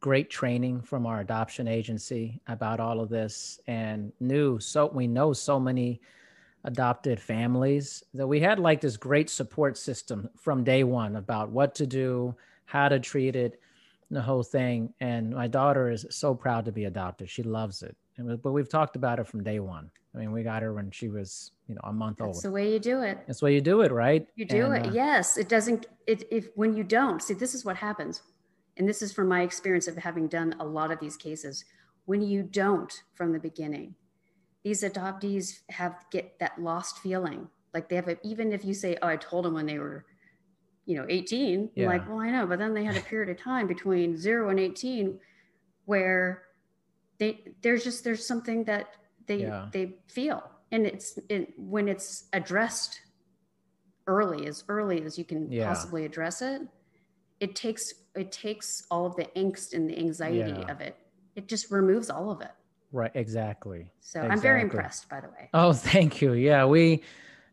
[0.02, 5.34] great training from our adoption agency about all of this and knew so we know
[5.34, 6.00] so many
[6.64, 11.74] adopted families that we had like this great support system from day one about what
[11.76, 13.60] to do, how to treat it,
[14.12, 14.94] the whole thing.
[15.00, 17.30] And my daughter is so proud to be adopted.
[17.30, 17.96] She loves it.
[18.18, 19.90] And But we've talked about it from day one.
[20.14, 22.36] I mean, we got her when she was, you know, a month that's old.
[22.36, 24.28] That's the way you do it That's the way you do it, right?
[24.36, 24.90] You do And, it.
[24.90, 25.38] uh, yes.
[25.38, 28.22] It doesn't, it, if, when you don't, see, this is what happens.
[28.78, 31.64] And this is from my experience of having done a lot of these cases.
[32.06, 33.96] When you don't from the beginning,
[34.64, 37.50] these adoptees have get that lost feeling.
[37.74, 40.06] Like they have, a, even if you say, oh, I told them when they were,
[40.86, 41.88] you know, 18, Yeah.
[41.88, 44.60] like, well, I know, but then they had a period of time between zero and
[44.60, 45.20] 18
[45.86, 46.44] where
[47.18, 48.88] they, there's just, there's something that
[49.28, 49.68] they Yeah.
[49.72, 53.00] they feel and it's it, when it's addressed
[54.08, 55.68] early as early as you can Yeah.
[55.68, 56.64] possibly address it
[57.40, 60.98] it takes it takes all of the angst and the anxiety of it
[61.36, 62.52] it just removes all of it
[62.94, 63.12] Right.
[63.16, 63.90] Exactly.
[64.02, 66.34] so i'm very impressed by the way Oh, thank you.
[66.34, 67.04] Yeah, we,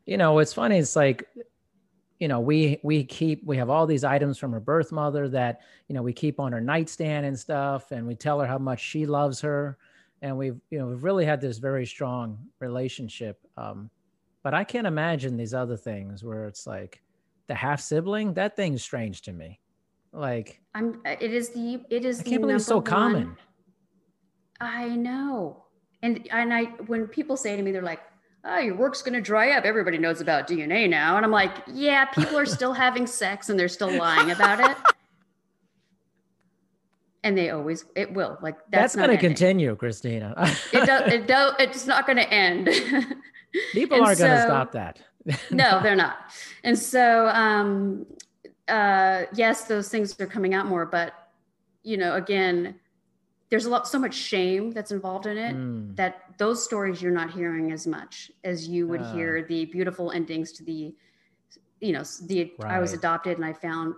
[0.06, 0.78] you know, it's funny.
[0.78, 1.28] It's like,
[2.18, 5.60] you know, we we keep we have all these items from her birth mother that
[5.88, 8.80] you know we keep on her nightstand and stuff, and we tell her how much
[8.80, 9.78] she loves her,
[10.22, 13.38] and we've you know we've really had this very strong relationship.
[13.56, 13.90] Um,
[14.42, 17.00] but I can't imagine these other things where it's like
[17.46, 18.34] the half sibling.
[18.34, 19.60] That thing's strange to me.
[20.12, 23.36] Like i'm it is the it is I the can't believe it's so one- common.
[24.60, 25.64] I know.
[26.02, 28.00] And and I when people say to me, they're like,
[28.44, 29.64] oh, your work's gonna dry up.
[29.64, 31.16] Everybody knows about DNA now.
[31.16, 34.76] And I'm like, yeah, people are still having sex and they're still lying about it.
[37.24, 38.38] And they always it will.
[38.40, 40.34] Like That's, that's, going to continue, Christina.
[40.72, 42.66] It does it does it's not gonna end.
[43.72, 45.00] People aren't going to stop that.
[45.50, 46.18] no, they're not.
[46.64, 48.06] And so um
[48.68, 51.12] uh yes, those things are coming out more, but
[51.82, 52.76] you know, again,
[53.50, 55.56] there's a lot so much shame that's involved in it.
[55.56, 59.12] Mm, that those stories you're not hearing as much as you would Ah.
[59.14, 60.94] hear the beautiful endings to the
[61.80, 63.94] you know the i was adopted and i found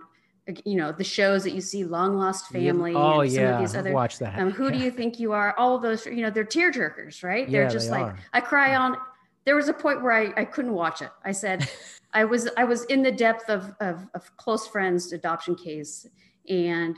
[0.65, 2.59] you know the shows that you see long lost yeah.
[2.59, 4.37] family Oh and some yeah, of these other watched that.
[4.39, 7.23] um, who do you think you are all of those you know they're tear jerkers
[7.23, 8.19] right Yeah, they're just they like are.
[8.33, 8.97] i cry on
[9.45, 11.67] there was a point where I, I couldn't watch it i said
[12.13, 16.05] i was i was in the depth of, of of close friends adoption case
[16.49, 16.95] and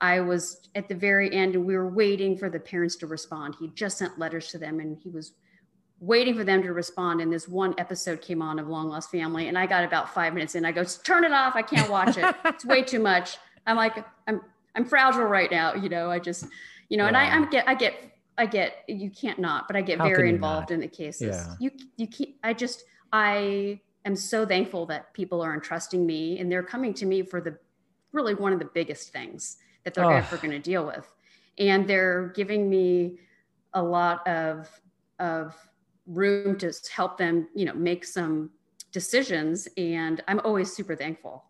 [0.00, 3.56] I was at the very end and we were waiting for the parents to respond.
[3.58, 5.32] He just sent letters to them and he was
[6.00, 7.20] waiting for them to respond.
[7.20, 9.48] And this one episode came on of Long Lost Family.
[9.48, 10.64] And I got about five minutes in.
[10.64, 11.56] I go, turn it off.
[11.56, 12.34] I can't watch it.
[12.44, 13.38] It's way too much.
[13.66, 14.42] I'm like, I'm
[14.74, 15.74] I'm fragile right now.
[15.74, 16.44] You know, I just,
[16.90, 17.94] you know, and I, I'm get I get
[18.36, 20.74] I get you can't not, but I get How very involved not?
[20.74, 21.34] in the cases.
[21.36, 21.54] Yeah.
[21.58, 26.52] You you can't I just I am so thankful that people are entrusting me and
[26.52, 27.58] they're coming to me for the
[28.12, 29.56] really one of the biggest things
[29.86, 30.10] that they're Oh.
[30.12, 31.06] ever going to deal with.
[31.58, 33.20] And they're giving me
[33.72, 34.68] a lot of
[35.18, 35.56] of
[36.06, 38.50] room to help them, you know, make some
[38.92, 39.66] decisions.
[39.78, 41.44] And I'm always super thankful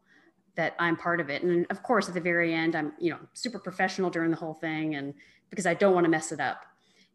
[0.55, 1.42] that I'm part of it.
[1.42, 4.55] And of course, at the very end, I'm, you know, super professional during the whole
[4.55, 5.14] thing and
[5.51, 6.61] because I don't want to mess it up.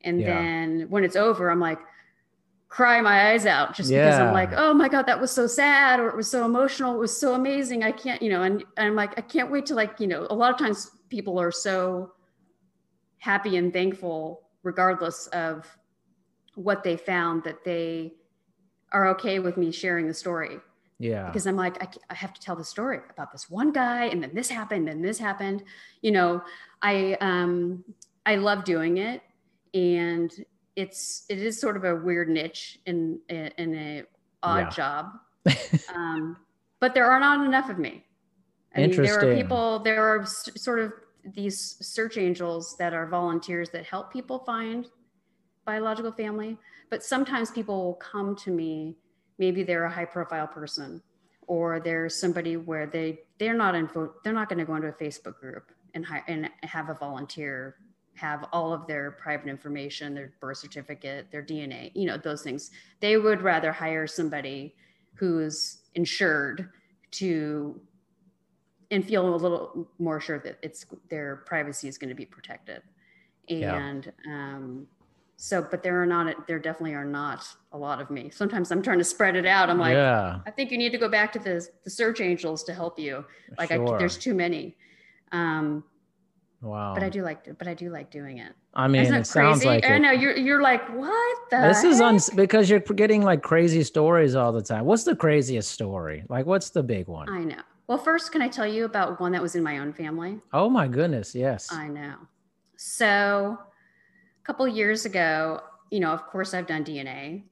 [0.04, 0.26] And Yeah.
[0.26, 1.80] then when it's over, I'm like,
[2.70, 6.00] cry my eyes out just because I'm like, oh my God, that was so sad
[6.00, 6.96] or it was so emotional.
[6.96, 7.84] It was so amazing.
[7.84, 10.26] I can't, you know, and, and I'm like, I can't wait to like, you know,
[10.30, 12.14] a lot of times people are so
[13.20, 15.78] happy and thankful regardless of
[16.56, 18.14] what they found that they
[18.92, 20.60] are okay with me sharing the story
[21.02, 21.26] yeah.
[21.28, 24.32] because I'm like, I have to tell the story about this one guy, and then
[24.34, 25.64] this happened, and this happened.
[26.02, 26.44] You know,
[26.82, 27.84] I um,
[28.26, 29.22] I love doing it,
[29.74, 30.32] and
[30.76, 34.04] it's it is sort of a weird niche in in a
[34.44, 34.70] odd Yeah.
[34.70, 35.06] job,
[35.96, 36.38] um,
[36.80, 38.06] but there are not enough of me.
[38.76, 39.80] I mean, there are people.
[39.80, 40.94] There are s- sort of
[41.34, 44.88] these search angels that are volunteers that help people find
[45.66, 46.58] biological family,
[46.90, 48.98] but sometimes people will come to me
[49.42, 51.02] maybe they're a high profile person
[51.48, 53.90] or they're somebody where they they're not in
[54.24, 57.76] they're not going to go into a facebook group and hi, and have a volunteer
[58.14, 62.70] have all of their private information their birth certificate their dna you know those things
[63.00, 64.76] they would rather hire somebody
[65.16, 66.70] who's insured
[67.10, 67.82] to
[68.92, 72.82] and feel a little more sure that it's their privacy is going to be protected
[73.48, 73.76] Yeah.
[73.76, 74.88] and um
[75.38, 78.82] so but there are not there definitely are not a lot of me sometimes i'm
[78.84, 80.40] trying to spread it out i'm like yeah.
[80.46, 83.26] i think you need to go back to the the search angels to help you
[83.58, 84.76] like I, there's too many
[85.32, 85.84] um
[86.62, 86.94] wow.
[86.94, 89.28] but i do like but i do like doing it I mean, isn't it it
[89.28, 90.00] sounds crazy like i it.
[90.00, 92.08] know you're you're like what the This is heck?
[92.08, 94.86] uns because you're getting like crazy stories all the time.
[94.86, 96.24] What's the craziest story?
[96.30, 97.28] Like, what's the big one?
[97.28, 99.92] i know well first can i tell you about one that was in my own
[99.92, 101.68] family oh my goodness, yes.
[101.72, 102.16] I know.
[102.78, 107.44] So, a couple years ago, you know, of course, I've done DNA,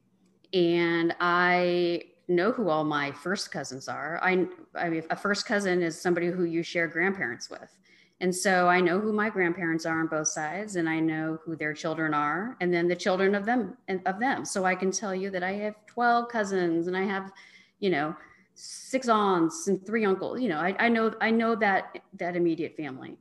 [0.54, 4.20] and I know who all my first cousins are.
[4.24, 7.78] I, I mean, a first cousin is somebody who you share grandparents with,
[8.22, 11.58] and so I know who my grandparents are on both sides, and I know who
[11.58, 14.46] their children are, and then the children of them and of them.
[14.46, 17.32] So I can tell you that I have twelve cousins, and I have,
[17.80, 18.16] you know,
[18.62, 20.42] six aunts and three uncles.
[20.42, 23.18] You know, I, I know I know that that immediate family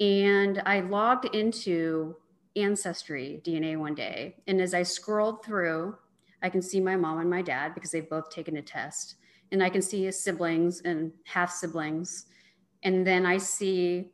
[0.00, 2.16] and I logged into
[2.56, 4.36] Ancestry DNA one day.
[4.46, 5.96] And as I scrolled through,
[6.42, 9.16] I can see my mom and my dad because they've both taken a test.
[9.52, 12.26] And I can see his siblings and half siblings.
[12.82, 14.10] And then I see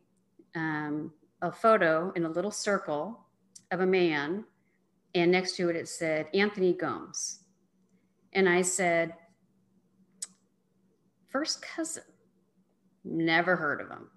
[0.55, 3.25] um, a photo in a little circle
[3.71, 4.45] of a man
[5.15, 7.39] And next to it, it said Anthony Gomes.
[8.33, 9.15] And I said,
[11.33, 12.03] first cousin.
[13.03, 14.07] Never heard of him.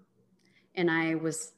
[0.75, 1.51] And I was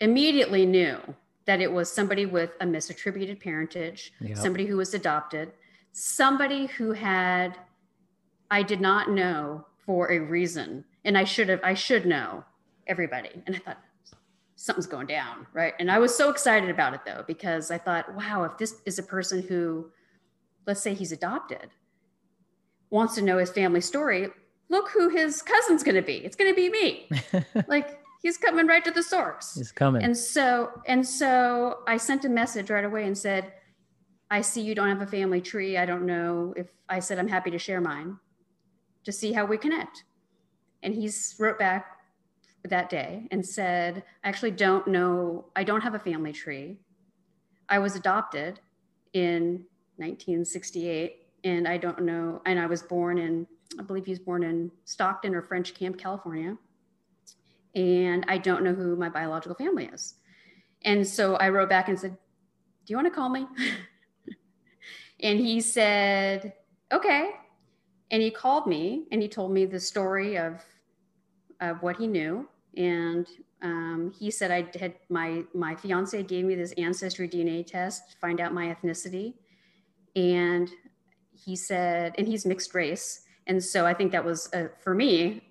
[0.00, 0.98] immediately knew
[1.46, 4.36] that it was somebody with a misattributed parentage, yep.
[4.36, 5.52] somebody who was adopted,
[5.92, 7.56] somebody who had,
[8.50, 10.84] I did not know for a reason.
[11.06, 12.44] And I should have, I should know
[12.86, 13.30] everybody.
[13.46, 13.78] And I thought,
[14.56, 15.46] something's going down.
[15.52, 15.72] Right.
[15.78, 18.98] And I was so excited about it though, because I thought, wow, if this is
[18.98, 19.92] a person who,
[20.66, 21.70] let's say he's adopted,
[22.90, 24.28] wants to know his family story,
[24.68, 26.16] look who his cousin's going to be.
[26.16, 27.10] It's going to be me.
[27.68, 29.54] like he's coming right to the source.
[29.54, 30.02] He's coming.
[30.02, 33.52] And so, and so I sent a message right away and said,
[34.30, 35.78] I see you don't have a family tree.
[35.78, 38.18] I don't know if I said I'm happy to share mine
[39.04, 40.04] to see how we connect.
[40.82, 41.98] And he's wrote back
[42.64, 46.76] that day and said, I actually don't know, I don't have a family tree.
[47.68, 48.60] I was adopted
[49.14, 49.64] in
[49.96, 53.46] 1968 and I don't know, and I was born in
[53.78, 56.56] I believe he was born in Stockton or French Camp, California.
[57.74, 60.14] And I don't know who my biological family is.
[60.82, 63.46] And so I wrote back and said, Do you want to call me?
[65.20, 66.54] and he said,
[66.92, 67.30] Okay.
[68.10, 70.64] And he called me and he told me the story of,
[71.60, 72.48] of what he knew.
[72.76, 73.26] And
[73.62, 78.16] um, he said I had my my fiance gave me this ancestry DNA test to
[78.18, 79.34] find out my ethnicity,
[80.14, 80.70] and
[81.32, 85.42] he said, and he's mixed race, and so I think that was uh, for me,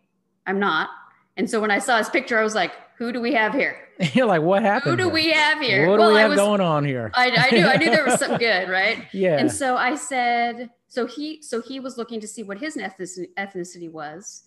[0.46, 0.90] I'm not.
[1.36, 3.78] And so when I saw his picture, I was like, who do we have here?
[4.14, 5.00] You're like, what happened?
[5.00, 5.90] Who do we have here?
[5.90, 7.12] What do we have was, going on here?
[7.16, 9.06] I, I knew, I knew there was something good, right?
[9.12, 9.38] Yeah.
[9.38, 13.92] And so I said, so he, so he was looking to see what his ethnicity
[13.92, 14.44] was.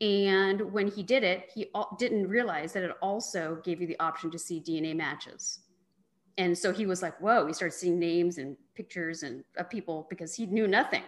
[0.00, 4.30] And when he did it, he didn't realize that it also gave you the option
[4.30, 5.60] to see DNA matches.
[6.38, 10.06] And so he was like, whoa, he started seeing names and pictures and of people
[10.08, 11.02] because he knew nothing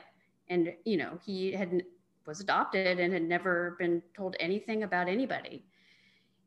[0.52, 1.82] and you know he had
[2.26, 5.64] was adopted and had never been told anything about anybody.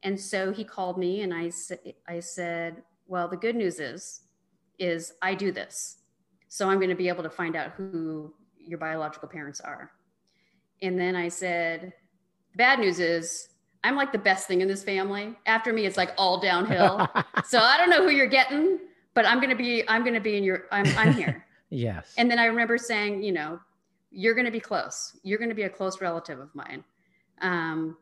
[0.04, 4.22] And so he called me and i said i said well the good news is
[4.78, 5.98] is i do this.
[6.48, 9.92] So i'm going to be able to find out who your biological parents are.
[10.82, 11.94] And then i said
[12.52, 13.50] the bad news is
[13.84, 15.36] i'm like the best thing in this family.
[15.46, 17.08] After me it's like all downhill.
[17.46, 18.80] So i don't know who you're getting
[19.14, 21.42] but i'm going to be i'm going to be in your i'm, I'm here.
[21.72, 22.14] Yes.
[22.18, 23.60] And then i remember saying you know
[24.16, 25.18] you're going to be close.
[25.24, 26.84] You're going to be a close relative of mine.
[27.42, 27.98] Um,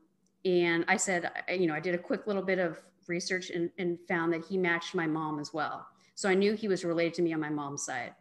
[0.46, 3.98] and I said, you know, I did a quick little bit of research and, and
[4.08, 5.88] found that he matched my mom as well.
[6.16, 8.14] So I knew he was related to me on my mom's side.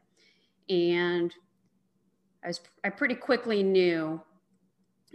[0.70, 1.35] And
[2.42, 4.20] I was, I pretty quickly knew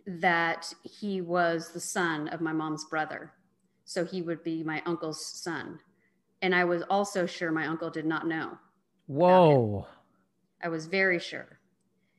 [0.06, 3.34] that he was the son of my mom's brother.
[3.86, 5.80] So he would be my uncle's son.
[6.44, 8.58] And I was also sure my uncle did not know.
[9.08, 9.88] Whoa.
[10.62, 11.57] I was very sure.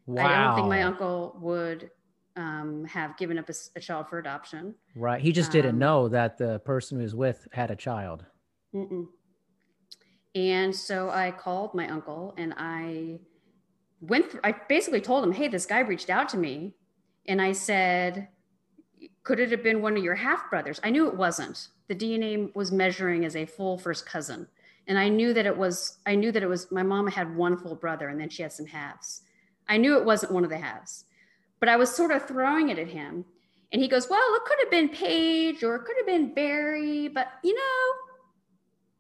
[0.09, 0.27] Wow.
[0.27, 1.90] I don't think my uncle would
[2.35, 4.75] um, have given up a, a, child for adoption.
[4.97, 5.21] Right.
[5.21, 8.25] He just didn't um, know that the person he was with had a child.
[8.75, 9.07] Mm-mm.
[10.35, 13.18] And so I called my uncle and I
[14.01, 16.75] went through, I basically told him, Hey, this guy reached out to me.
[17.27, 18.29] And I said,
[19.25, 20.81] Could it have been one of your half brothers?
[20.83, 21.68] I knew it wasn't.
[21.88, 24.47] The DNA was measuring as a full first cousin.
[24.87, 27.59] And I knew that it was, I knew that it was, my mom had one
[27.59, 29.23] full brother and then she had some halves.
[29.68, 31.04] I knew it wasn't one of the halves,
[31.61, 33.24] but I was sort of throwing it at him.
[33.72, 37.09] And he goes, Well, it could have been Paige or it could have been Barry,
[37.09, 37.92] but you know,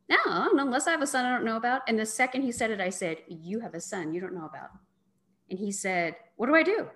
[0.08, 1.82] no, unless I have a son I don't know about.
[1.86, 4.46] And the second he said it, I said, You have a son you don't know
[4.46, 4.70] about.
[5.50, 6.88] And he said, What do I do?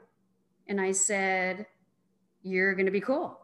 [0.69, 1.67] And I said,
[2.43, 3.39] You're going to be cool.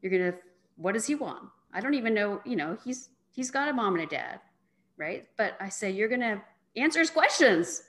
[0.00, 0.38] You're going to,
[0.76, 1.44] what does he want?
[1.72, 4.40] I don't even know, you know, he's, he's got a mom and a dad,
[4.96, 5.26] right?
[5.36, 6.40] But I say, You're going to
[6.76, 7.82] answer his questions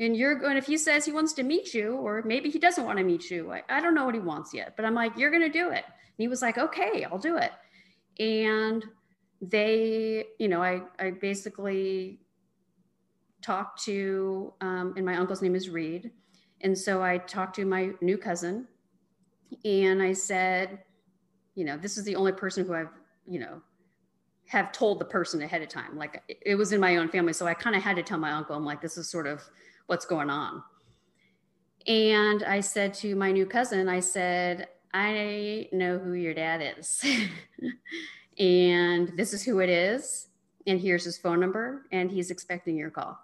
[0.00, 2.84] and you're going if he says he wants to meet you or maybe he doesn't
[2.84, 5.16] want to meet you I, I don't know what he wants yet but i'm like
[5.16, 5.84] you're going to do it.
[5.84, 7.52] And he was like okay i'll do it.
[8.18, 8.84] And
[9.40, 12.20] they you know i i basically
[13.42, 16.10] talked to um, and my uncle's name is reed.
[16.62, 18.66] And so i talked to my new cousin
[19.64, 20.78] and i said
[21.54, 22.88] you know this is the only person who i've
[23.26, 23.60] you know
[24.46, 25.96] have told the person ahead of time.
[25.96, 28.32] Like it was in my own family so i kind of had to tell my
[28.32, 29.42] uncle i'm like this is sort of
[29.90, 30.62] what's going on.
[31.88, 37.04] And I said to my new cousin, I said, I know who your dad is.
[38.38, 40.28] and this is who it is.
[40.68, 41.86] And here's his phone number.
[41.90, 43.18] And he's expecting your call.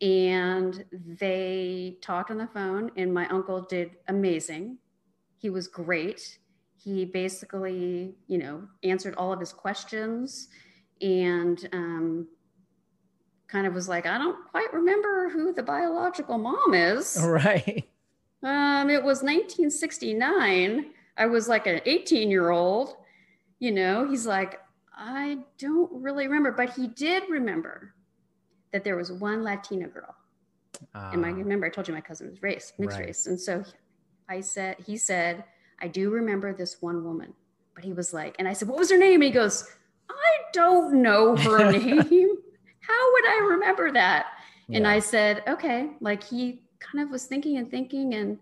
[0.00, 4.78] And they talked on the phone, and my uncle did amazing.
[5.38, 6.38] He was great.
[6.76, 10.48] He basically, you know, answered all of his questions
[11.00, 12.28] and um,
[13.48, 17.18] kind of was like, I don't quite remember who the biological mom is.
[17.24, 17.88] Right.
[18.42, 20.90] Um, it was 1969.
[21.16, 22.96] I was like an 18 year old.
[23.58, 24.60] You know, he's like,
[24.94, 27.94] I don't really remember, but he did remember
[28.72, 30.14] that there was one Latina girl.
[30.94, 31.34] Uh, and I ah.
[31.34, 33.06] remember I told you my cousin was race, mixed right.
[33.06, 33.26] race.
[33.26, 33.64] And so
[34.28, 35.44] I said, he said,
[35.80, 37.32] I do remember this one woman.
[37.74, 39.14] But he was like, and I said, what was her name?
[39.14, 39.68] And he goes,
[40.10, 42.33] I don't know her name.
[42.86, 44.26] How would I remember that?
[44.68, 44.78] Yeah.
[44.78, 48.38] And I said, okay, like he kind of was thinking and thinking and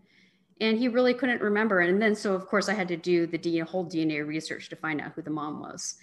[0.61, 1.80] and he really couldn't remember.
[1.80, 4.76] And then so of course I had to do the DNA, whole DNA research to
[4.76, 5.97] find out who the mom was.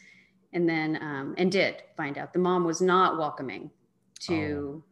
[0.53, 3.69] And then um, and did find out the mom was not welcoming
[4.21, 4.83] to oh.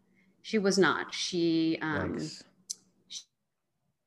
[0.41, 1.13] she was not.
[1.13, 2.19] She um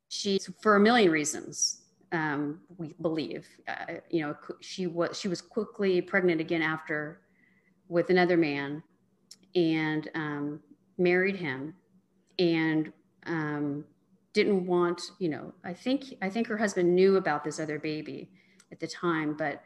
[0.09, 1.81] she for a million reasons
[2.13, 7.21] um, we believe uh, you know she was she was quickly pregnant again after
[7.89, 8.83] with another man
[9.55, 10.61] and um,
[10.99, 11.75] married him
[12.39, 12.93] and
[13.27, 13.85] um,
[14.33, 18.31] didn't want you know i think i think her husband knew about this other baby
[18.71, 19.63] at the time but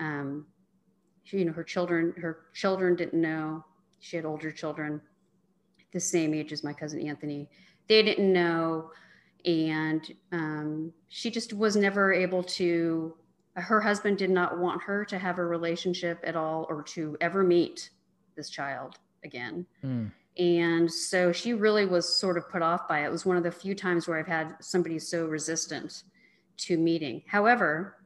[0.00, 0.46] um,
[1.28, 3.64] she, you know her children her children didn't know.
[4.00, 5.00] She had older children
[5.92, 7.48] the same age as my cousin anthony.
[7.88, 8.90] They didn't know.
[9.44, 13.14] And um, she just was never able to
[13.54, 17.42] her husband did not want her to have a relationship at all or to ever
[17.42, 17.90] meet
[18.36, 20.10] this child again mm.
[20.38, 23.06] And so she really was sort of put off by it.
[23.06, 26.04] It was one of the few times where I've had somebody so resistant
[26.58, 27.22] to meeting.
[27.26, 27.96] However,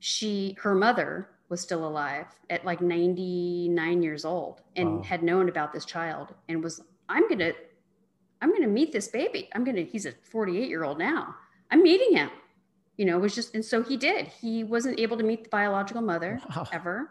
[0.00, 5.02] she her mother was still alive at like 99 years old and wow.
[5.02, 7.54] had known about this child and was I'm going to
[8.40, 9.48] I'm going to meet this baby.
[9.54, 11.34] I'm going to he's a 48 year old now.
[11.70, 12.30] I'm meeting him.
[12.96, 14.26] You know, it was just and so he did.
[14.26, 16.66] He wasn't able to meet the biological mother wow.
[16.72, 17.10] ever.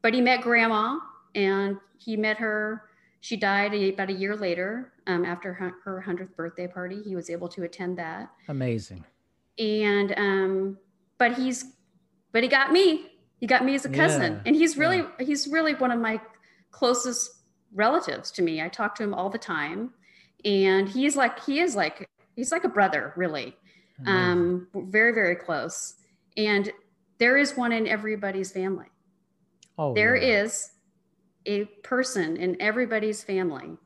[0.00, 0.98] But he met grandma
[1.34, 2.84] and he met her
[3.22, 7.00] she died about a year later um, after her, her 100th birthday party.
[7.04, 8.28] He was able to attend that.
[8.48, 9.04] Amazing.
[9.60, 10.78] And, um,
[11.18, 11.66] but he's,
[12.32, 13.12] but he got me.
[13.38, 14.32] He got me as a cousin.
[14.32, 14.40] Yeah.
[14.44, 15.24] And he's really, yeah.
[15.24, 16.20] he's really one of my
[16.72, 17.30] closest
[17.72, 18.60] relatives to me.
[18.60, 19.92] I talk to him all the time.
[20.44, 23.56] And he's like, he is like, he's like a brother, really.
[24.04, 25.94] Um, very, very close.
[26.36, 26.72] And
[27.18, 28.86] there is one in everybody's family.
[29.78, 30.42] Oh, there yeah.
[30.42, 30.72] is
[31.46, 33.76] a person in everybody's family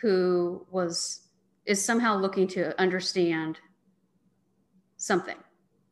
[0.00, 1.28] who was
[1.66, 3.58] is somehow looking to understand
[4.96, 5.36] something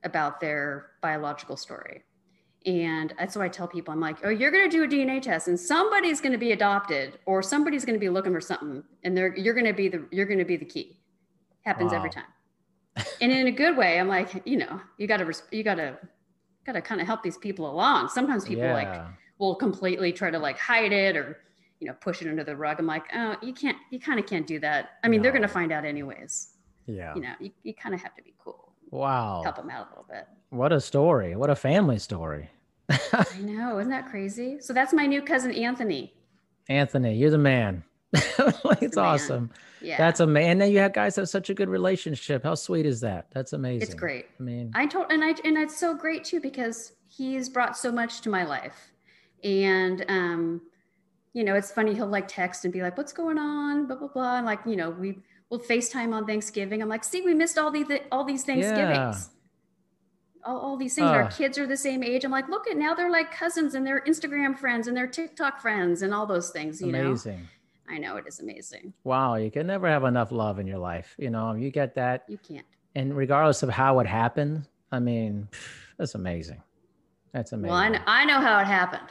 [0.05, 2.03] about their biological story.
[2.65, 5.23] And that's why I tell people, I'm like, oh, you're going to do a DNA
[5.23, 8.83] test and somebody's going to be adopted or somebody's going to be looking for something
[9.05, 10.99] and they're, you're going to be the, you're going to be the key.
[11.65, 11.99] Happens wow.
[11.99, 12.25] every time.
[13.21, 15.97] and in a good way, I'm like, you know, you got to, you got to,
[16.65, 18.09] got to kind of help these people along.
[18.09, 18.73] Sometimes people yeah.
[18.73, 19.03] like,
[19.39, 21.39] will completely try to like hide it or
[21.81, 22.79] you know push it under the rug.
[22.79, 24.99] I'm like oh you can't you kind of can't do that.
[25.05, 25.25] I mean no.
[25.25, 26.55] they're going to find out anyways.
[26.87, 27.15] Yeah.
[27.15, 28.73] You know you, you kind of have to be cool.
[28.91, 29.43] Wow.
[29.43, 30.27] Help them out a little bit.
[30.51, 31.37] What a story.
[31.37, 32.51] What a family story.
[32.91, 33.79] I know.
[33.79, 34.61] Isn't that crazy?
[34.61, 36.15] So that's my new cousin anthony.
[36.69, 37.85] Anthony you're the man.
[38.81, 39.51] It's awesome.
[39.81, 39.99] Yeah.
[39.99, 42.43] That's amazing and then you have guys have such a good relationship.
[42.43, 43.27] How sweet is that?
[43.33, 43.83] That's amazing.
[43.83, 44.27] It's great.
[44.39, 47.93] I mean i told and i and it's so great too because he's brought so
[47.93, 48.93] much to my life
[49.45, 50.61] and, um,
[51.33, 53.87] you know, it's funny, he'll like text and be like, what's going on?
[53.87, 54.37] Blah, blah, blah.
[54.39, 55.19] And like, you know, we
[55.51, 56.83] will FaceTime on Thanksgiving.
[56.83, 58.89] I'm like, see, we missed all these, all these Thanksgivings.
[58.89, 59.15] Yeah.
[60.45, 61.09] All, all, these things.
[61.09, 62.25] Uh, Our kids are the same age.
[62.25, 65.61] I'm like, look at now they're like cousins and they're Instagram friends and they're TikTok
[65.61, 67.41] friends and all those things, you amazing.
[67.89, 67.95] know?
[67.95, 68.93] I know it is amazing.
[69.05, 69.35] Wow.
[69.35, 71.15] You can never have enough love in your life.
[71.19, 72.25] You know, you get that.
[72.29, 72.67] You can't.
[72.95, 75.49] And regardless of how it happened, I mean,
[75.99, 76.63] that's amazing.
[77.33, 77.71] That's amazing.
[77.71, 79.09] Well, I know, I know how it happened.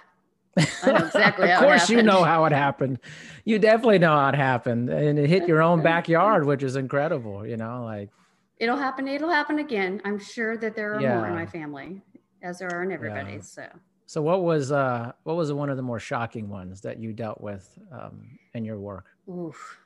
[0.57, 1.51] Exactly.
[1.51, 2.99] of course, you know how it happened.
[3.43, 7.45] You definitely know how it happened, and it hit your own backyard, which is incredible.
[7.45, 8.09] You know, like
[8.57, 9.07] it'll happen.
[9.07, 10.01] It'll happen again.
[10.05, 11.17] I'm sure that there are yeah.
[11.17, 12.01] more in my family,
[12.41, 13.55] as there are in everybody's.
[13.57, 13.69] Yeah.
[13.71, 13.79] So.
[14.07, 17.41] So what was uh what was one of the more shocking ones that you dealt
[17.41, 19.05] with um, in your work?
[19.27, 19.79] Oof.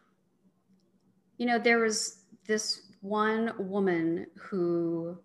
[1.37, 5.17] You know, there was this one woman who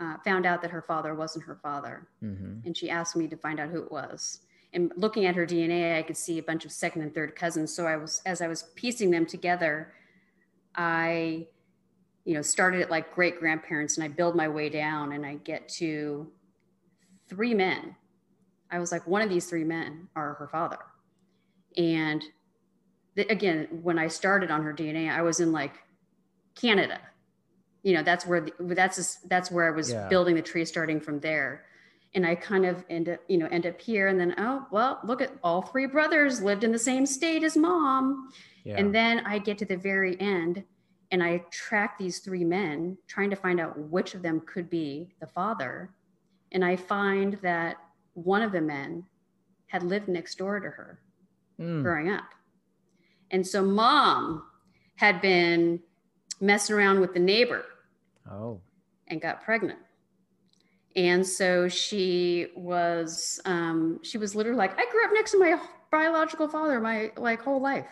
[0.00, 2.60] uh, found out that her father wasn't her father, mm-hmm.
[2.64, 4.40] and she asked me to find out who it was
[4.74, 7.74] and looking at her DNA, I could see a bunch of second and third cousins.
[7.74, 9.94] So I was, as I was piecing them together,
[10.74, 11.46] I,
[12.24, 15.36] you know, started at like great grandparents and I build my way down and I
[15.36, 16.30] get to
[17.28, 17.94] three men.
[18.70, 20.78] I was like, one of these three men are her father.
[21.76, 22.24] And
[23.16, 25.74] again, when I started on her DNA, I was in like
[26.56, 27.00] Canada.
[27.84, 30.08] You know, that's where the, that's that's where I was yeah.
[30.08, 31.66] building the tree, starting from there
[32.14, 34.08] and I kind of end up, you know, end up here.
[34.08, 37.56] And then, oh, well, look at all three brothers lived in the same state as
[37.56, 38.30] mom.
[38.64, 38.76] Yeah.
[38.76, 40.62] And then I get to the very end
[41.10, 45.14] and I track these three men, trying to find out which of them could be
[45.20, 45.90] the father.
[46.52, 47.76] And I find that
[48.14, 49.04] one of the men
[49.66, 51.00] had lived next door to her
[51.60, 51.82] mm.
[51.82, 52.24] growing up.
[53.32, 54.44] And so mom
[54.96, 55.80] had been
[56.40, 57.64] messing around with the neighbor.
[58.30, 58.60] Oh.
[59.08, 59.78] And got pregnant
[60.96, 65.58] and so she was um, she was literally like i grew up next to my
[65.90, 67.86] biological father my like whole life.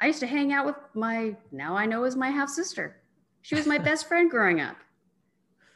[0.00, 2.96] I used to hang out with my now i know is my half sister.
[3.42, 4.76] She was my best friend growing up.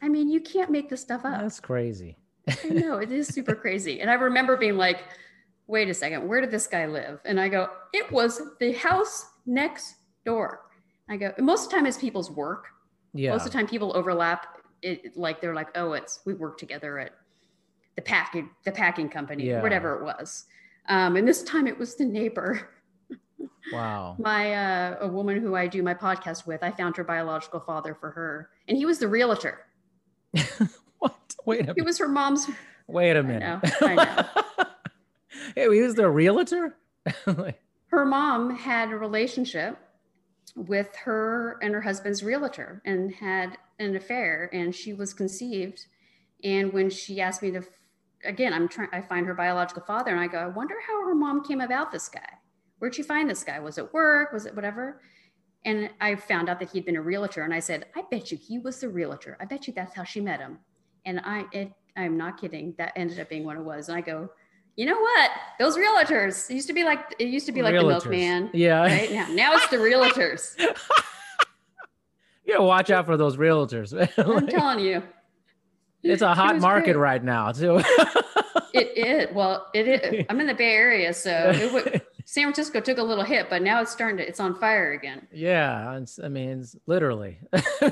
[0.03, 1.41] I mean you can't make this stuff up.
[1.41, 2.17] That's crazy.
[2.49, 4.01] I know it is super crazy.
[4.01, 5.05] And i remember being like
[5.69, 7.21] wait a second where did this guy live?
[7.25, 10.63] And i go it was the house next door.
[11.09, 12.67] I go most of the time it's people's work.
[13.15, 13.31] Yeah.
[13.31, 16.99] most of the time people overlap it like they're like, oh, it's we work together
[16.99, 17.13] at
[17.97, 19.63] the packing the packing company, yeah.
[19.63, 20.47] whatever it was.
[20.89, 22.69] Um, and this time it was the neighbor.
[23.73, 24.15] Wow.
[24.21, 27.97] my uh, a woman who I do my podcast with, I found her biological father
[27.97, 29.67] for her, and he was the realtor.
[31.01, 31.35] what?
[31.45, 31.77] Wait a minute.
[31.77, 32.49] He was her mom's.
[32.87, 33.61] Wait a minute.
[33.83, 34.03] I know.
[34.03, 34.65] I know.
[35.57, 36.77] hey, he was the realtor.
[37.89, 39.77] her mom had a relationship
[40.57, 45.87] with her and her husband's realtor and had an affair and she was conceived.
[46.43, 47.63] And when she asked me to
[48.25, 51.15] again i'm trying i find her biological father and i go i wonder how her
[51.15, 52.27] mom came about this guy.
[52.79, 53.61] Where'd she find this guy?
[53.61, 54.33] Was it work?
[54.33, 55.03] Was it whatever?
[55.67, 58.39] And i found out that he'd been a realtor and i said i bet you
[58.39, 59.37] he was the realtor.
[59.39, 60.59] I bet you that's how she met him.
[61.05, 62.75] And i it i'm not kidding.
[62.79, 63.91] That ended up being what it was.
[63.91, 64.31] And i go
[64.77, 65.31] you know what?
[65.59, 67.81] Those realtors used to be like it used to be like realtors.
[67.81, 68.51] the milkman.
[68.53, 68.83] Yeah.
[68.83, 70.55] Right now, now it's the realtors.
[72.45, 73.93] yeah, watch out for those realtors.
[74.17, 75.03] like, I'm telling you.
[76.03, 76.97] It's a hot it market great.
[76.97, 77.79] right now, too.
[78.75, 79.35] it is.
[79.35, 80.27] Well, it is.
[80.29, 83.63] I'm in the Bay Area, so it would, San Francisco took a little hit, but
[83.63, 84.29] now it's starting to.
[84.29, 85.27] It's on fire again.
[85.33, 87.39] Yeah, I mean, it's literally.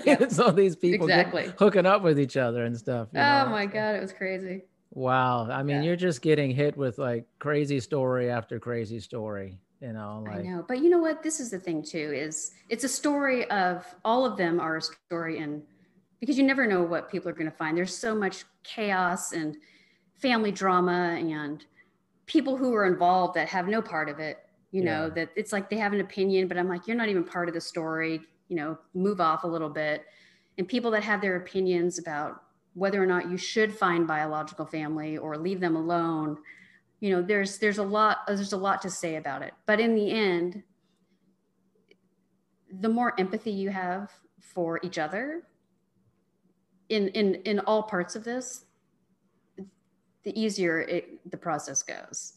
[0.04, 0.30] Yep.
[0.30, 3.08] so these people exactly hooking up with each other and stuff.
[3.14, 3.46] oh know?
[3.48, 4.64] my god, it was crazy.
[4.94, 5.50] Wow.
[5.50, 5.82] I mean, yeah.
[5.82, 10.42] you're just getting hit with like crazy story after crazy story, you know, like I
[10.42, 10.64] know.
[10.66, 11.22] But you know what?
[11.22, 14.82] This is the thing too is it's a story of all of them are a
[14.82, 15.62] story and
[16.20, 17.76] because you never know what people are going to find.
[17.76, 19.56] There's so much chaos and
[20.14, 21.64] family drama and
[22.26, 24.38] people who are involved that have no part of it,
[24.70, 24.98] you yeah.
[24.98, 27.48] know, that it's like they have an opinion, but I'm like you're not even part
[27.48, 30.04] of the story, you know, move off a little bit.
[30.56, 32.43] And people that have their opinions about
[32.74, 36.36] whether or not you should find biological family or leave them alone
[37.04, 39.52] you know there's there's a lot there's a lot to say about it.
[39.66, 40.62] But in the end
[42.80, 44.10] the more empathy you have
[44.40, 45.42] for each other
[46.88, 48.64] in in in all parts of this
[50.22, 52.32] the easier it, the process goes.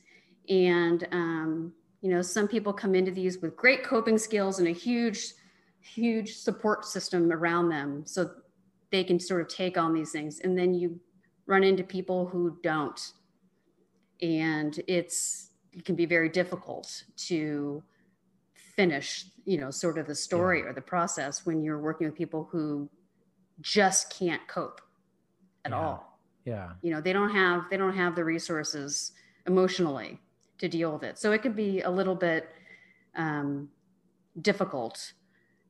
[0.50, 1.72] And um,
[2.02, 5.32] you know some people come into these with great coping skills and a huge
[5.80, 8.06] huge support system around them.
[8.06, 8.32] So
[8.92, 10.40] they can sort of take on these things.
[10.40, 11.00] And then you
[11.46, 13.00] run into people who don't.
[14.22, 17.84] And it's it can be very difficult to
[18.76, 20.66] finish you know sort of the story yeah.
[20.66, 22.90] or the process when you're working with people who
[23.62, 24.82] just can't cope
[25.66, 25.78] at yeah.
[25.78, 26.20] all.
[26.46, 26.70] Yeah.
[26.82, 29.12] You know they don't have they don't have the resources
[29.46, 30.20] emotionally
[30.58, 31.20] to deal with it.
[31.20, 32.50] So it can be a little bit
[33.16, 33.70] um,
[34.42, 35.14] difficult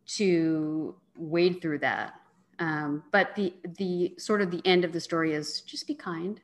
[0.06, 2.14] to wade through that
[2.60, 6.40] um, but the the sort of the end of the story is just be kind,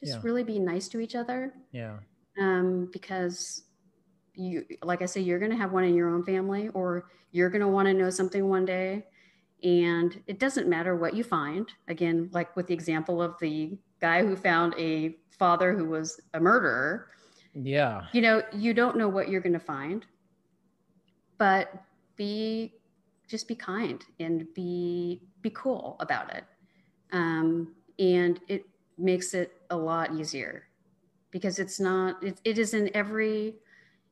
[0.00, 0.20] just yeah.
[0.22, 1.52] really be nice to each other.
[1.72, 1.98] Yeah.
[2.40, 3.64] Um, because
[4.34, 7.50] you, like I say, you're going to have one in your own family, or you're
[7.50, 9.04] going to want to know something one day,
[9.62, 11.68] and it doesn't matter what you find.
[11.88, 16.40] Again, like with the example of the guy who found a father who was a
[16.40, 17.08] murderer.
[17.54, 18.06] Yeah.
[18.12, 20.04] You know, you don't know what you're going to find,
[21.38, 21.72] but
[22.16, 22.74] be
[23.28, 26.42] just be kind and be be cool about it.
[27.12, 28.64] Um, and it
[28.98, 30.64] makes it a lot easier
[31.30, 33.56] because it's not, it, it is in every,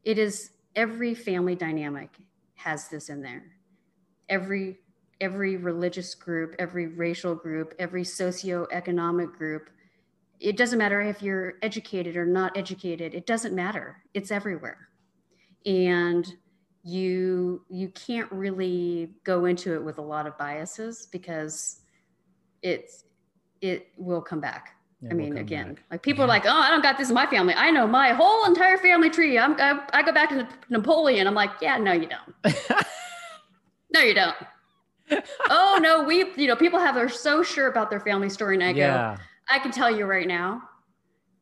[0.04, 2.10] it is every family dynamic
[2.54, 3.44] has this in there.
[4.28, 4.78] Every,
[5.20, 9.70] every religious group, every racial group, every socioeconomic group.
[10.38, 13.14] It doesn't matter if you're educated or not educated.
[13.14, 14.02] It doesn't matter.
[14.12, 14.88] It's everywhere.
[15.64, 16.26] And
[16.84, 21.80] you you can't really go into it with a lot of biases because
[22.62, 23.04] it's
[23.60, 24.76] it will come back.
[25.10, 25.84] I mean, again, back.
[25.90, 26.24] like people yeah.
[26.26, 27.54] are like, "Oh, I don't got this in my family.
[27.54, 29.36] I know my whole entire family tree.
[29.36, 32.54] I'm I, I go back to Napoleon." I'm like, "Yeah, no, you don't.
[33.92, 34.36] no, you don't.
[35.50, 38.62] oh no, we you know people have are so sure about their family story, and
[38.62, 39.16] I yeah.
[39.16, 40.62] go, I can tell you right now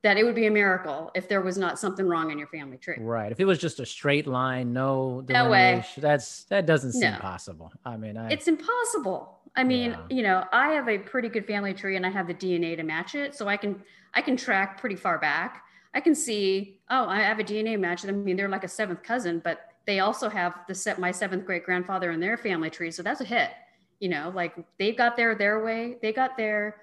[0.03, 2.78] that it would be a miracle if there was not something wrong in your family
[2.78, 2.96] tree.
[2.98, 3.30] Right.
[3.30, 5.84] If it was just a straight line, no No way.
[5.98, 7.18] that's that doesn't seem No.
[7.18, 7.72] possible.
[7.84, 9.38] I mean, I It's impossible.
[9.57, 9.98] I mean, Yeah.
[10.09, 12.82] you know, I have a pretty good family tree and I have the DNA to
[12.82, 13.82] match it, so I can
[14.14, 15.62] I can track pretty far back.
[15.94, 18.05] I can see, oh, I have a DNA match.
[18.07, 21.44] I mean, they're like a seventh cousin, but they also have the set my seventh
[21.44, 23.51] great grandfather in their family tree, so that's a hit.
[23.98, 25.98] You know, like they got there their way.
[26.01, 26.76] They got there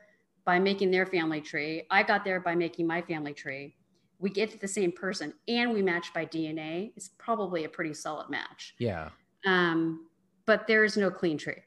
[0.48, 1.84] by making their family tree.
[1.91, 3.76] I got there by making my family tree.
[4.18, 6.93] We get to the same person and we match by DNA.
[6.95, 8.74] It's probably a pretty solid match.
[8.80, 9.10] yeah.
[9.45, 10.08] Um,
[10.45, 11.62] but there is no clean tree.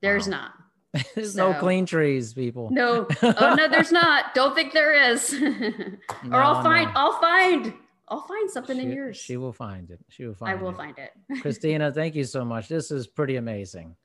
[0.00, 0.30] There's Wow.
[0.94, 1.04] not.
[1.14, 2.70] There's no So- clean trees, people.
[2.70, 3.06] No.
[3.22, 4.34] Oh no, there's not.
[4.34, 5.34] Don't think there is.
[6.30, 6.86] or I'll find.
[6.86, 6.92] no.
[7.00, 7.74] I'll find.
[8.08, 9.16] I'll find something in yours.
[9.16, 9.98] She will find it.
[10.10, 10.50] She will find.
[10.50, 10.76] I find will it.
[10.76, 11.40] find it.
[11.42, 12.68] Christina, thank you so much.
[12.68, 13.96] This is pretty amazing,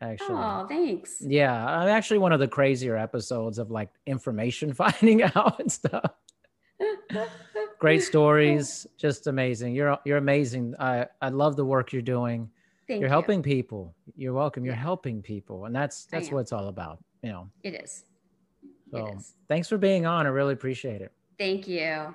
[0.00, 0.36] actually.
[0.36, 1.16] Oh, thanks.
[1.20, 6.12] Yeah, I'm actually one of the crazier episodes of like information finding out and stuff.
[7.78, 9.74] Great stories, just amazing.
[9.74, 10.74] You're you're amazing.
[10.78, 12.50] I I love the work you're doing.
[12.88, 13.12] Thank you're you.
[13.12, 13.94] helping people.
[14.16, 14.64] You're welcome.
[14.64, 17.02] You're helping people, and that's that's what it's all about.
[17.22, 17.50] You know.
[17.62, 18.04] It is.
[18.90, 19.34] So It is.
[19.48, 20.26] thanks for being on.
[20.26, 21.12] I really appreciate it.
[21.38, 22.14] Thank you.